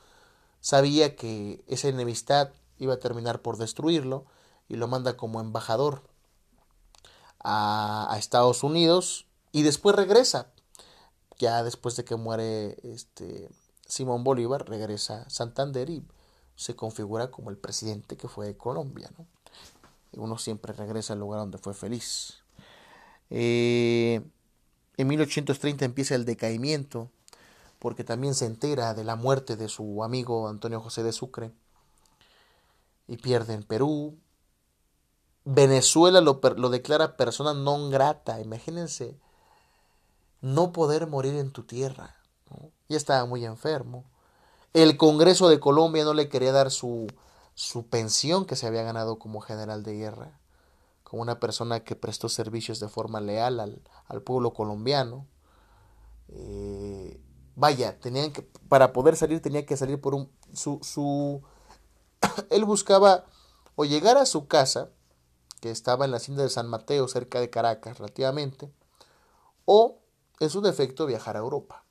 sabía 0.60 1.14
que 1.14 1.62
esa 1.68 1.86
enemistad 1.86 2.50
iba 2.78 2.94
a 2.94 2.98
terminar 2.98 3.42
por 3.42 3.58
destruirlo 3.58 4.24
y 4.68 4.74
lo 4.74 4.88
manda 4.88 5.16
como 5.16 5.40
embajador 5.40 6.02
a, 7.38 8.12
a, 8.12 8.18
Estados 8.18 8.64
Unidos 8.64 9.26
y 9.52 9.62
después 9.62 9.94
regresa 9.94 10.48
ya 11.38 11.62
después 11.62 11.94
de 11.94 12.04
que 12.04 12.16
muere 12.16 12.76
este 12.82 13.48
Simón 13.92 14.24
Bolívar 14.24 14.66
regresa 14.66 15.22
a 15.22 15.28
Santander 15.28 15.90
y 15.90 16.02
se 16.56 16.74
configura 16.74 17.30
como 17.30 17.50
el 17.50 17.58
presidente 17.58 18.16
que 18.16 18.26
fue 18.26 18.46
de 18.46 18.56
Colombia 18.56 19.10
¿no? 19.18 19.26
uno 20.12 20.38
siempre 20.38 20.72
regresa 20.72 21.12
al 21.12 21.18
lugar 21.18 21.40
donde 21.40 21.58
fue 21.58 21.74
feliz 21.74 22.42
eh, 23.28 24.22
en 24.96 25.06
1830 25.08 25.84
empieza 25.84 26.14
el 26.14 26.24
decaimiento 26.24 27.10
porque 27.78 28.02
también 28.02 28.34
se 28.34 28.46
entera 28.46 28.94
de 28.94 29.04
la 29.04 29.16
muerte 29.16 29.56
de 29.56 29.68
su 29.68 30.02
amigo 30.02 30.48
Antonio 30.48 30.80
José 30.80 31.02
de 31.02 31.12
Sucre 31.12 31.52
y 33.08 33.18
pierde 33.18 33.52
en 33.52 33.62
Perú. 33.62 34.16
Venezuela 35.44 36.22
lo, 36.22 36.40
lo 36.56 36.70
declara 36.70 37.16
persona 37.16 37.52
non 37.52 37.90
grata, 37.90 38.40
imagínense 38.40 39.18
no 40.40 40.70
poder 40.70 41.08
morir 41.08 41.34
en 41.34 41.50
tu 41.50 41.64
tierra. 41.64 42.21
Ya 42.92 42.98
estaba 42.98 43.24
muy 43.24 43.46
enfermo. 43.46 44.04
El 44.74 44.98
Congreso 44.98 45.48
de 45.48 45.58
Colombia 45.58 46.04
no 46.04 46.12
le 46.12 46.28
quería 46.28 46.52
dar 46.52 46.70
su, 46.70 47.06
su 47.54 47.86
pensión 47.86 48.44
que 48.44 48.54
se 48.54 48.66
había 48.66 48.82
ganado 48.82 49.18
como 49.18 49.40
general 49.40 49.82
de 49.82 49.94
guerra, 49.94 50.38
como 51.02 51.22
una 51.22 51.40
persona 51.40 51.80
que 51.80 51.96
prestó 51.96 52.28
servicios 52.28 52.80
de 52.80 52.90
forma 52.90 53.22
leal 53.22 53.60
al, 53.60 53.80
al 54.08 54.20
pueblo 54.20 54.52
colombiano. 54.52 55.26
Eh, 56.28 57.18
vaya, 57.56 57.98
tenían 57.98 58.30
que, 58.30 58.42
para 58.68 58.92
poder 58.92 59.16
salir 59.16 59.40
tenía 59.40 59.64
que 59.64 59.78
salir 59.78 59.98
por 59.98 60.14
un, 60.14 60.30
su, 60.52 60.78
su, 60.82 61.40
él 62.50 62.66
buscaba 62.66 63.24
o 63.74 63.86
llegar 63.86 64.18
a 64.18 64.26
su 64.26 64.48
casa, 64.48 64.90
que 65.62 65.70
estaba 65.70 66.04
en 66.04 66.10
la 66.10 66.18
hacienda 66.18 66.42
de 66.42 66.50
San 66.50 66.68
Mateo, 66.68 67.08
cerca 67.08 67.40
de 67.40 67.48
Caracas, 67.48 67.96
relativamente, 67.96 68.70
o, 69.64 69.96
en 70.40 70.50
su 70.50 70.60
defecto, 70.60 71.06
viajar 71.06 71.36
a 71.36 71.40
Europa. 71.40 71.81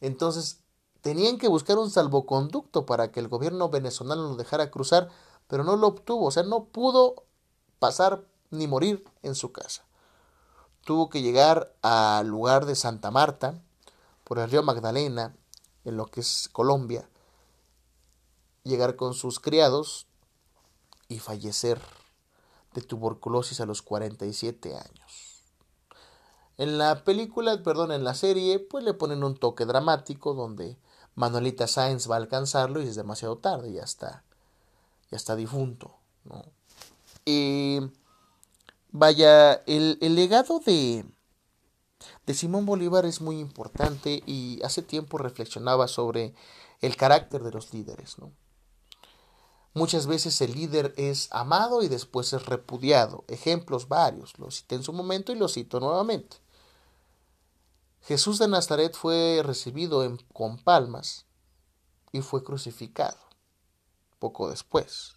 Entonces, 0.00 0.60
tenían 1.00 1.38
que 1.38 1.48
buscar 1.48 1.78
un 1.78 1.90
salvoconducto 1.90 2.86
para 2.86 3.12
que 3.12 3.20
el 3.20 3.28
gobierno 3.28 3.68
venezolano 3.68 4.22
lo 4.22 4.36
dejara 4.36 4.70
cruzar, 4.70 5.08
pero 5.46 5.64
no 5.64 5.76
lo 5.76 5.86
obtuvo, 5.86 6.26
o 6.26 6.30
sea, 6.30 6.42
no 6.42 6.64
pudo 6.64 7.24
pasar 7.78 8.24
ni 8.50 8.66
morir 8.66 9.04
en 9.22 9.34
su 9.34 9.52
casa. 9.52 9.84
Tuvo 10.84 11.08
que 11.10 11.22
llegar 11.22 11.74
al 11.82 12.28
lugar 12.28 12.66
de 12.66 12.76
Santa 12.76 13.10
Marta, 13.10 13.60
por 14.24 14.38
el 14.38 14.50
río 14.50 14.62
Magdalena, 14.62 15.36
en 15.84 15.96
lo 15.96 16.06
que 16.06 16.20
es 16.20 16.48
Colombia, 16.52 17.08
llegar 18.64 18.96
con 18.96 19.14
sus 19.14 19.38
criados 19.38 20.06
y 21.08 21.20
fallecer 21.20 21.80
de 22.74 22.82
tuberculosis 22.82 23.60
a 23.60 23.66
los 23.66 23.82
47 23.82 24.74
años. 24.74 25.25
En 26.58 26.78
la 26.78 27.04
película, 27.04 27.62
perdón, 27.62 27.92
en 27.92 28.04
la 28.04 28.14
serie, 28.14 28.58
pues 28.58 28.82
le 28.84 28.94
ponen 28.94 29.24
un 29.24 29.36
toque 29.36 29.66
dramático 29.66 30.34
donde 30.34 30.78
Manuelita 31.14 31.66
Sáenz 31.66 32.10
va 32.10 32.14
a 32.14 32.18
alcanzarlo 32.18 32.82
y 32.82 32.88
es 32.88 32.96
demasiado 32.96 33.38
tarde, 33.38 33.72
ya 33.72 33.82
está, 33.82 34.24
ya 35.10 35.16
está 35.16 35.36
difunto, 35.36 35.96
vaya, 38.90 39.54
el, 39.66 39.98
el 40.00 40.14
legado 40.14 40.60
de, 40.60 41.04
de 42.26 42.34
Simón 42.34 42.66
Bolívar 42.66 43.04
es 43.04 43.20
muy 43.20 43.38
importante 43.38 44.22
y 44.26 44.60
hace 44.62 44.82
tiempo 44.82 45.18
reflexionaba 45.18 45.88
sobre 45.88 46.34
el 46.80 46.96
carácter 46.96 47.42
de 47.42 47.52
los 47.52 47.72
líderes. 47.72 48.18
¿no? 48.18 48.32
Muchas 49.74 50.06
veces 50.06 50.40
el 50.40 50.54
líder 50.54 50.94
es 50.96 51.28
amado 51.32 51.82
y 51.82 51.88
después 51.88 52.32
es 52.32 52.46
repudiado. 52.46 53.24
Ejemplos 53.28 53.88
varios, 53.88 54.38
los 54.38 54.56
cité 54.56 54.76
en 54.76 54.82
su 54.82 54.92
momento 54.92 55.32
y 55.32 55.36
los 55.36 55.52
cito 55.52 55.80
nuevamente. 55.80 56.38
Jesús 58.06 58.38
de 58.38 58.46
Nazaret 58.46 58.94
fue 58.94 59.42
recibido 59.44 60.16
con 60.32 60.58
palmas 60.58 61.26
y 62.12 62.20
fue 62.20 62.44
crucificado 62.44 63.18
poco 64.20 64.48
después. 64.48 65.16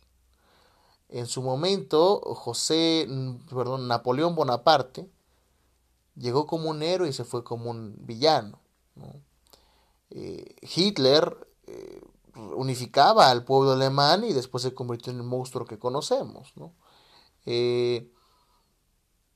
En 1.08 1.28
su 1.28 1.44
momento, 1.44 2.20
José, 2.20 3.08
perdón, 3.48 3.88
Napoleón 3.88 4.34
Bonaparte 4.34 5.08
llegó 6.16 6.48
como 6.48 6.72
un 6.72 6.82
héroe 6.82 7.08
y 7.08 7.14
se 7.14 7.26
fue 7.26 7.44
como 7.44 7.70
un 7.70 7.96
villano. 8.00 8.60
Eh, 10.10 10.56
Hitler 10.62 11.48
eh, 11.68 12.02
unificaba 12.56 13.30
al 13.30 13.44
pueblo 13.44 13.74
alemán 13.74 14.24
y 14.24 14.34
después 14.34 14.64
se 14.64 14.74
convirtió 14.74 15.14
en 15.14 15.20
el 15.20 15.26
monstruo 15.26 15.68
que 15.68 15.78
conocemos. 15.78 16.54
Eh, 17.46 18.12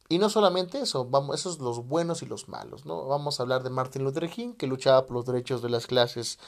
y 0.10 0.18
no 0.18 0.30
solamente 0.30 0.80
eso, 0.80 1.06
vamos, 1.06 1.40
esos 1.40 1.60
los 1.60 1.88
buenos 1.88 2.22
y 2.22 2.26
los 2.26 2.50
malos. 2.50 2.86
¿no? 2.86 3.06
Vamos 3.08 3.40
a 3.40 3.44
hablar 3.44 3.64
de 3.64 3.70
Martin 3.70 4.04
Luther 4.04 4.30
King, 4.30 4.54
que 4.54 4.68
luchaba 4.68 5.06
por 5.06 5.16
los 5.16 5.26
derechos 5.26 5.62
de 5.62 5.70
las 5.70 5.88
clases 5.88 6.40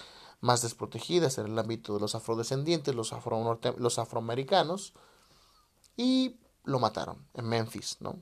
más 0.41 0.62
desprotegidas 0.62 1.38
en 1.38 1.47
el 1.47 1.58
ámbito 1.58 1.93
de 1.93 1.99
los 1.99 2.16
afrodescendientes, 2.16 2.93
los, 2.93 3.14
afro 3.14 3.60
los 3.78 3.99
afroamericanos, 3.99 4.93
y 5.97 6.38
lo 6.64 6.80
mataron 6.80 7.26
en 7.34 7.47
Memphis. 7.47 7.97
¿no? 8.01 8.20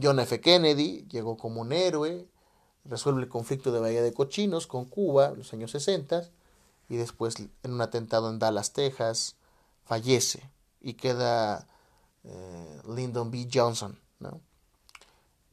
John 0.00 0.20
F. 0.20 0.40
Kennedy 0.40 1.06
llegó 1.08 1.36
como 1.36 1.60
un 1.60 1.72
héroe, 1.72 2.28
resuelve 2.84 3.22
el 3.22 3.28
conflicto 3.28 3.70
de 3.70 3.80
Bahía 3.80 4.02
de 4.02 4.12
Cochinos 4.12 4.66
con 4.66 4.86
Cuba 4.86 5.28
en 5.28 5.38
los 5.38 5.52
años 5.52 5.70
60 5.70 6.28
y 6.88 6.96
después 6.96 7.36
en 7.38 7.72
un 7.72 7.80
atentado 7.80 8.28
en 8.28 8.38
Dallas, 8.38 8.72
Texas, 8.72 9.36
fallece 9.84 10.50
y 10.80 10.94
queda 10.94 11.68
eh, 12.24 12.82
Lyndon 12.88 13.30
B. 13.30 13.48
Johnson. 13.52 14.01
¿No? 14.22 14.40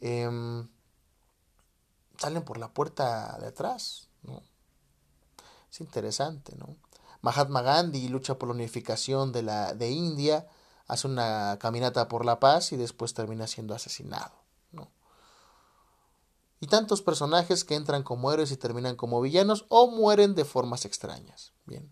Em, 0.02 0.68
salen 2.18 2.44
por 2.44 2.58
la 2.58 2.74
puerta 2.74 3.38
de 3.40 3.48
atrás. 3.48 4.08
¿no? 4.24 4.42
Es 5.72 5.82
interesante. 5.82 6.56
¿no? 6.56 6.76
Mahatma 7.22 7.62
Gandhi 7.62 8.08
lucha 8.08 8.38
por 8.38 8.50
la 8.50 8.56
unificación 8.56 9.32
de, 9.32 9.44
la, 9.44 9.74
de 9.74 9.90
India 9.90 10.48
hace 10.88 11.08
una 11.08 11.58
caminata 11.60 12.08
por 12.08 12.26
la 12.26 12.40
paz 12.40 12.72
y 12.72 12.78
después 12.78 13.14
termina 13.14 13.48
siendo 13.48 13.76
asesinado. 13.76 14.32
¿no? 14.72 14.90
Y 16.60 16.68
tantos 16.68 17.02
personajes 17.02 17.64
que 17.64 17.76
entran 17.76 18.04
como 18.04 18.32
héroes 18.32 18.52
y 18.52 18.58
terminan 18.58 18.96
como 18.96 19.22
villanos 19.22 19.66
o 19.70 19.92
mueren 19.92 20.36
de 20.36 20.46
formas 20.46 20.86
extrañas. 20.86 21.54
Bien. 21.66 21.92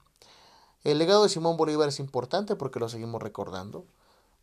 El 0.83 0.99
legado 0.99 1.23
de 1.23 1.29
Simón 1.29 1.57
Bolívar 1.57 1.89
es 1.89 1.99
importante 1.99 2.55
porque 2.55 2.79
lo 2.79 2.89
seguimos 2.89 3.21
recordando. 3.21 3.85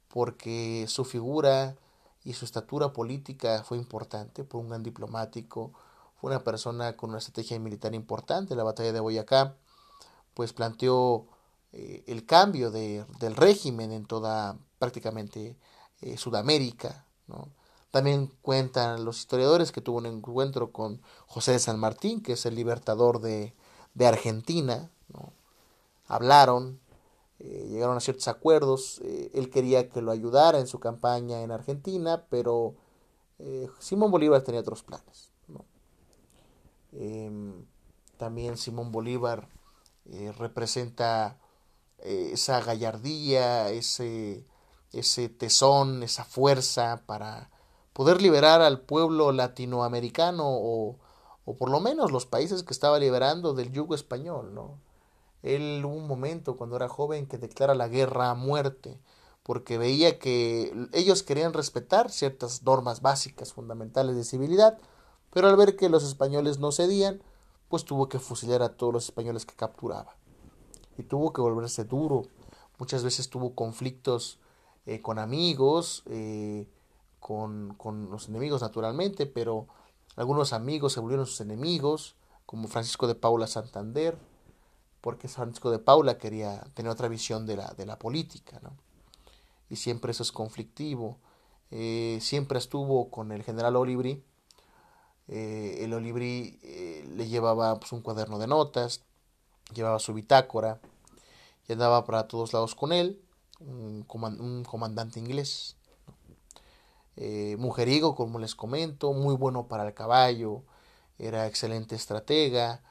porque 0.09 0.85
su 0.89 1.05
figura 1.05 1.77
y 2.25 2.33
su 2.33 2.47
estatura 2.47 2.93
política 2.93 3.63
fue 3.63 3.77
importante, 3.77 4.45
fue 4.45 4.61
un 4.61 4.71
gran 4.71 4.83
diplomático, 4.83 5.73
fue 6.21 6.31
una 6.31 6.43
persona 6.43 6.97
con 6.97 7.11
una 7.11 7.19
estrategia 7.19 7.61
militar 7.61 7.95
importante. 7.95 8.57
La 8.57 8.65
batalla 8.65 8.93
de 8.93 9.01
Boyacá, 9.01 9.57
pues 10.33 10.55
planteó 10.55 11.27
eh, 11.73 12.03
el 12.07 12.25
cambio 12.25 12.71
de, 12.71 13.05
del 13.21 13.37
régimen 13.37 13.93
en 13.93 14.07
toda 14.07 14.57
prácticamente 14.79 15.57
eh, 16.01 16.17
Sudamérica. 16.17 17.05
¿no? 17.27 17.49
También 17.91 18.33
cuentan 18.41 19.05
los 19.05 19.19
historiadores 19.19 19.71
que 19.71 19.83
tuvo 19.83 19.99
un 19.99 20.07
encuentro 20.07 20.73
con 20.73 21.03
José 21.27 21.53
de 21.53 21.59
San 21.59 21.79
Martín, 21.79 22.23
que 22.23 22.33
es 22.33 22.47
el 22.47 22.55
libertador 22.55 23.21
de, 23.21 23.55
de 23.93 24.07
Argentina. 24.07 24.91
¿no? 25.09 25.33
Hablaron, 26.07 26.81
eh, 27.41 27.67
llegaron 27.69 27.97
a 27.97 28.01
ciertos 28.01 28.29
acuerdos. 28.29 29.01
Eh, 29.05 29.31
él 29.35 29.51
quería 29.51 29.89
que 29.89 30.03
lo 30.03 30.13
ayudara 30.13 30.59
en 30.59 30.67
su 30.67 30.79
campaña 30.81 31.43
en 31.43 31.51
Argentina, 31.51 32.27
pero 32.31 32.75
eh, 33.39 33.69
Simón 33.79 34.11
Bolívar 34.11 34.43
tenía 34.43 34.61
otros 34.61 34.83
planes. 34.83 35.31
Em, 36.93 37.67
también 38.17 38.57
Simón 38.57 38.93
Bolívar 38.93 39.49
representa 40.39 41.39
esa 41.99 42.61
gallardía, 42.61 43.71
ese, 43.71 44.47
ese 44.93 45.29
tesón, 45.29 46.03
esa 46.05 46.25
fuerza 46.25 47.03
para 47.07 47.51
poder 47.93 48.23
liberar 48.23 48.61
al 48.61 48.83
pueblo 48.83 49.33
latinoamericano 49.33 50.45
o, 50.47 50.99
o 51.45 51.57
por 51.57 51.71
lo 51.71 51.81
menos 51.81 52.13
los 52.13 52.27
países 52.27 52.63
que 52.63 52.73
estaba 52.73 52.99
liberando 52.99 53.55
del 53.55 53.73
yugo 53.73 53.95
español, 53.95 54.55
¿no? 54.55 54.79
Él 55.45 55.83
hubo 55.85 55.95
un 55.95 56.07
momento 56.07 56.57
cuando 56.57 56.77
era 56.77 56.89
joven 56.89 57.27
que 57.27 57.37
declara 57.37 57.75
la 57.75 57.87
guerra 57.87 58.31
a 58.31 58.35
muerte, 58.35 58.99
porque 59.43 59.77
veía 59.77 60.19
que 60.19 60.73
ellos 60.95 61.23
querían 61.23 61.53
respetar 61.53 62.11
ciertas 62.11 62.63
normas 62.63 63.03
básicas, 63.03 63.53
fundamentales 63.53 64.17
de 64.17 64.25
civilidad, 64.25 64.79
pero 65.31 65.49
al 65.49 65.57
ver 65.57 65.77
que 65.77 65.91
los 65.91 66.03
españoles 66.03 66.59
no 66.59 66.73
cedían, 66.73 67.23
pues 67.69 67.85
tuvo 67.85 68.09
que 68.09 68.19
fusilar 68.19 68.63
a 68.63 68.71
todos 68.71 68.95
los 68.95 69.05
españoles 69.05 69.45
que 69.45 69.55
capturaba. 69.55 70.17
Y 70.97 71.03
tuvo 71.03 71.35
que 71.35 71.43
volverse 71.43 71.85
duro. 71.85 72.23
Muchas 72.79 73.05
veces 73.05 73.29
tuvo 73.29 73.55
conflictos 73.55 74.39
eh, 74.87 75.03
con 75.03 75.19
amigos, 75.19 76.05
eh, 76.07 76.67
con, 77.21 77.75
con 77.75 78.11
los 78.11 78.31
enemigos 78.31 78.63
naturalmente, 78.63 79.27
pero 79.27 79.67
algunos 80.17 80.55
amigos 80.55 80.95
se 80.95 81.01
volvieron 81.01 81.27
sus 81.27 81.43
enemigos, 81.43 82.17
como 82.47 82.67
Francisco 82.67 83.07
de 83.07 83.15
Paula 83.15 83.47
Santander, 83.47 84.17
porque 85.05 85.29
Francisco 85.29 85.71
de 85.71 85.79
Paula 85.79 86.17
quería 86.17 86.63
tener 86.73 86.91
otra 86.91 87.09
visión 87.09 87.45
de 87.45 87.57
la, 87.57 87.75
de 87.77 87.85
la 87.85 87.99
política, 87.99 88.59
¿no? 88.63 88.75
Y 89.69 89.77
siempre 89.77 90.13
eso 90.13 90.23
es 90.23 90.33
conflictivo. 90.33 91.19
Eh, 91.71 92.17
siempre 92.23 92.59
estuvo 92.59 93.11
con 93.11 93.31
el 93.31 93.43
general 93.43 93.77
Olibri. 93.77 94.25
Eh, 95.29 95.81
el 95.81 95.93
Olibri 95.93 96.59
eh, 96.63 97.07
le 97.15 97.29
llevaba 97.29 97.79
pues, 97.79 97.93
un 97.93 98.01
cuaderno 98.01 98.39
de 98.39 98.47
notas, 98.47 99.03
llevaba 99.75 99.99
su 99.99 100.15
bitácora 100.15 100.81
y 101.69 101.75
andaba 101.75 102.07
para 102.07 102.27
todos 102.27 102.55
lados 102.55 102.75
con 102.75 102.91
él, 102.91 103.21
un, 103.61 104.07
comandante 104.67 105.21
inglés. 105.21 105.77
mujeriego, 107.59 108.15
como 108.15 108.39
les 108.39 108.55
comento, 108.55 109.13
muy 109.13 109.37
bueno 109.37 109.69
para 109.69 109.87
el 109.87 109.93
caballo, 109.93 110.63
era 111.19 111.47
excelente 111.47 111.95
estratega, 111.95 112.83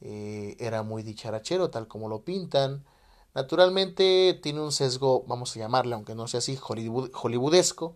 eh, 0.00 0.56
era 0.58 0.82
muy 0.82 1.02
dicharachero, 1.02 1.70
tal 1.70 1.88
como 1.88 2.08
lo 2.08 2.22
pintan. 2.22 2.84
Naturalmente 3.34 4.38
tiene 4.42 4.60
un 4.60 4.72
sesgo, 4.72 5.24
vamos 5.26 5.54
a 5.56 5.60
llamarle, 5.60 5.94
aunque 5.94 6.14
no 6.14 6.26
sea 6.26 6.38
así, 6.38 6.58
hollywoodesco, 6.60 7.94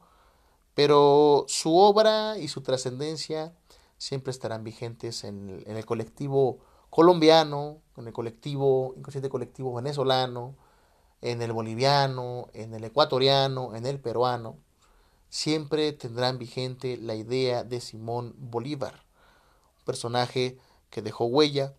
pero 0.75 1.45
su 1.49 1.77
obra 1.77 2.39
y 2.39 2.49
su 2.49 2.61
trascendencia 2.63 3.53
siempre 3.99 4.31
estarán 4.31 4.65
vigentes 4.65 5.25
en 5.25 5.65
el, 5.67 5.87
colectivo 5.87 6.59
colombiano, 6.91 7.79
en 7.97 8.07
el 8.07 8.13
colectivo, 8.13 8.95
inconsciente 8.97 9.29
colectivo 9.29 9.75
venezolano, 9.75 10.57
en 11.21 11.43
el 11.43 11.53
boliviano, 11.53 12.49
en 12.53 12.75
el 12.75 12.85
ecuatoriano, 12.85 13.75
en 13.75 13.87
el 13.87 13.99
peruano. 13.99 14.59
Siempre 15.31 15.93
tendrán 15.93 16.39
vigente 16.39 16.97
la 16.97 17.15
idea 17.15 17.65
de 17.65 17.81
Simón 17.81 18.35
Bolívar, 18.37 19.05
un 19.79 19.85
personaje 19.85 20.59
que 20.91 21.03
dejó 21.03 21.25
huella, 21.25 21.75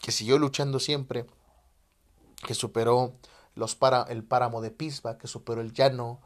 que 0.00 0.12
siguió 0.12 0.38
luchando 0.38 0.78
siempre, 0.78 1.26
que 2.46 2.54
superó 2.54 3.14
los 3.54 3.74
para, 3.74 4.02
el 4.02 4.22
páramo 4.22 4.60
de 4.60 4.70
Pisba, 4.70 5.18
que 5.18 5.26
superó 5.26 5.60
el 5.60 5.72
llano. 5.72 6.20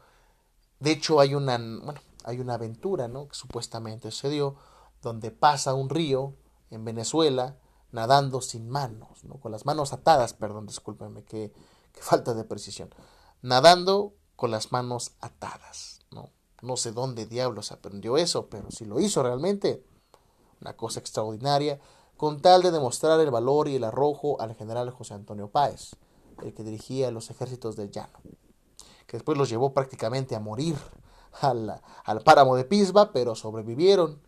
De 0.79 0.91
hecho, 0.91 1.19
hay 1.19 1.33
una, 1.33 1.57
bueno, 1.57 1.99
hay 2.23 2.39
una 2.39 2.55
aventura, 2.55 3.07
¿no? 3.07 3.27
Que 3.27 3.35
supuestamente 3.35 4.11
se 4.11 4.29
dio, 4.29 4.55
donde 5.01 5.31
pasa 5.31 5.73
un 5.73 5.89
río 5.89 6.33
en 6.69 6.85
Venezuela 6.85 7.57
nadando 7.91 8.41
sin 8.41 8.69
manos, 8.69 9.23
¿no? 9.23 9.35
Con 9.35 9.51
las 9.51 9.65
manos 9.65 9.93
atadas, 9.93 10.33
perdón, 10.33 10.67
discúlpenme, 10.67 11.23
que, 11.23 11.51
que 11.93 12.01
falta 12.01 12.33
de 12.33 12.43
precisión. 12.43 12.89
Nadando 13.41 14.13
con 14.35 14.51
las 14.51 14.71
manos 14.71 15.13
atadas, 15.21 16.01
¿no? 16.11 16.29
No 16.61 16.77
sé 16.77 16.91
dónde 16.91 17.25
diablos 17.25 17.71
aprendió 17.71 18.17
eso, 18.17 18.47
pero 18.47 18.69
si 18.71 18.85
lo 18.85 18.99
hizo 18.99 19.23
realmente, 19.23 19.83
una 20.59 20.73
cosa 20.73 20.99
extraordinaria 20.99 21.79
con 22.21 22.39
tal 22.39 22.61
de 22.61 22.69
demostrar 22.69 23.19
el 23.19 23.31
valor 23.31 23.67
y 23.67 23.77
el 23.77 23.83
arrojo 23.83 24.39
al 24.39 24.53
general 24.53 24.91
José 24.91 25.15
Antonio 25.15 25.47
Páez, 25.47 25.95
el 26.43 26.53
que 26.53 26.61
dirigía 26.61 27.09
los 27.09 27.31
ejércitos 27.31 27.75
del 27.75 27.89
llano, 27.89 28.19
que 29.07 29.17
después 29.17 29.39
los 29.39 29.49
llevó 29.49 29.73
prácticamente 29.73 30.35
a 30.35 30.39
morir 30.39 30.75
al, 31.41 31.81
páramo 32.23 32.55
de 32.55 32.63
Pisba, 32.63 33.11
pero 33.11 33.33
sobrevivieron. 33.33 34.21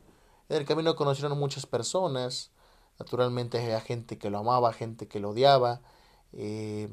En 0.50 0.58
el 0.58 0.66
camino 0.66 0.96
conocieron 0.96 1.38
muchas 1.38 1.68
personas, 1.68 2.50
naturalmente 2.98 3.62
había 3.62 3.80
gente 3.80 4.18
que 4.18 4.32
lo 4.32 4.40
amaba, 4.40 4.74
gente 4.74 5.08
que 5.08 5.20
lo 5.20 5.30
odiaba, 5.30 5.82
eh, 6.32 6.92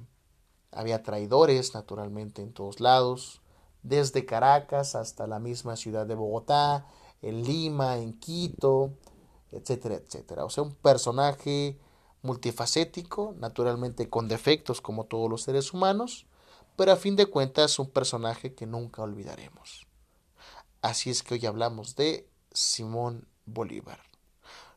había 0.70 1.03
traidores 1.03 1.72
naturalmente 1.72 2.42
en 2.42 2.53
todos 2.53 2.78
lados, 2.78 3.40
desde 3.82 4.26
Caracas 4.26 4.94
hasta 4.94 5.26
la 5.26 5.38
misma 5.38 5.76
ciudad 5.76 6.05
de 6.05 6.14
Bogotá, 6.14 6.84
en 7.22 7.42
Lima, 7.42 7.96
en 7.96 8.12
Quito, 8.18 8.92
etcétera, 9.53 9.96
etcétera. 9.96 10.44
O 10.44 10.51
sea, 10.51 10.62
un 10.62 10.74
personaje 10.74 11.78
multifacético, 12.22 13.34
naturalmente 13.38 14.09
con 14.09 14.28
defectos 14.28 14.80
como 14.80 15.05
todos 15.05 15.30
los 15.30 15.42
seres 15.42 15.72
humanos, 15.72 16.26
pero 16.76 16.92
a 16.92 16.96
fin 16.96 17.16
de 17.16 17.26
cuentas 17.26 17.78
un 17.78 17.90
personaje 17.90 18.55
que 18.55 18.66
nunca 18.66 19.03
olvidaremos. 19.03 19.86
Así 20.82 21.11
es 21.11 21.22
que 21.22 21.34
hoy 21.34 21.46
hablamos 21.46 21.96
de 21.96 22.28
Simón 22.53 23.28
Bolívar. 23.46 24.01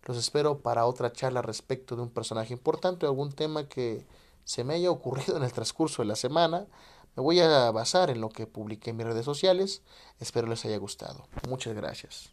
Los 0.06 0.18
espero 0.18 0.60
para 0.60 0.86
otra 0.86 1.14
charla 1.14 1.42
respecto 1.42 1.96
de 1.96 2.02
un 2.02 2.10
personaje 2.10 2.52
importante 2.52 3.06
o 3.06 3.10
algún 3.10 3.32
tema 3.32 3.70
que 3.70 4.06
se 4.44 4.64
me 4.64 4.74
haya 4.74 4.92
ocurrido 4.92 5.38
en 5.38 5.44
el 5.44 5.54
transcurso 5.54 6.02
de 6.02 6.10
la 6.10 6.18
semana. 6.18 6.68
Me 7.16 7.24
voy 7.24 7.40
a 7.40 7.72
basar 7.72 8.10
en 8.10 8.20
lo 8.20 8.30
que 8.30 8.48
publiqué 8.48 8.90
en 8.90 8.98
mis 8.98 9.06
redes 9.06 9.24
sociales. 9.24 9.82
Espero 10.20 10.48
les 10.48 10.66
haya 10.66 10.78
gustado. 10.78 11.28
Muchas 11.48 11.74
gracias. 11.74 12.33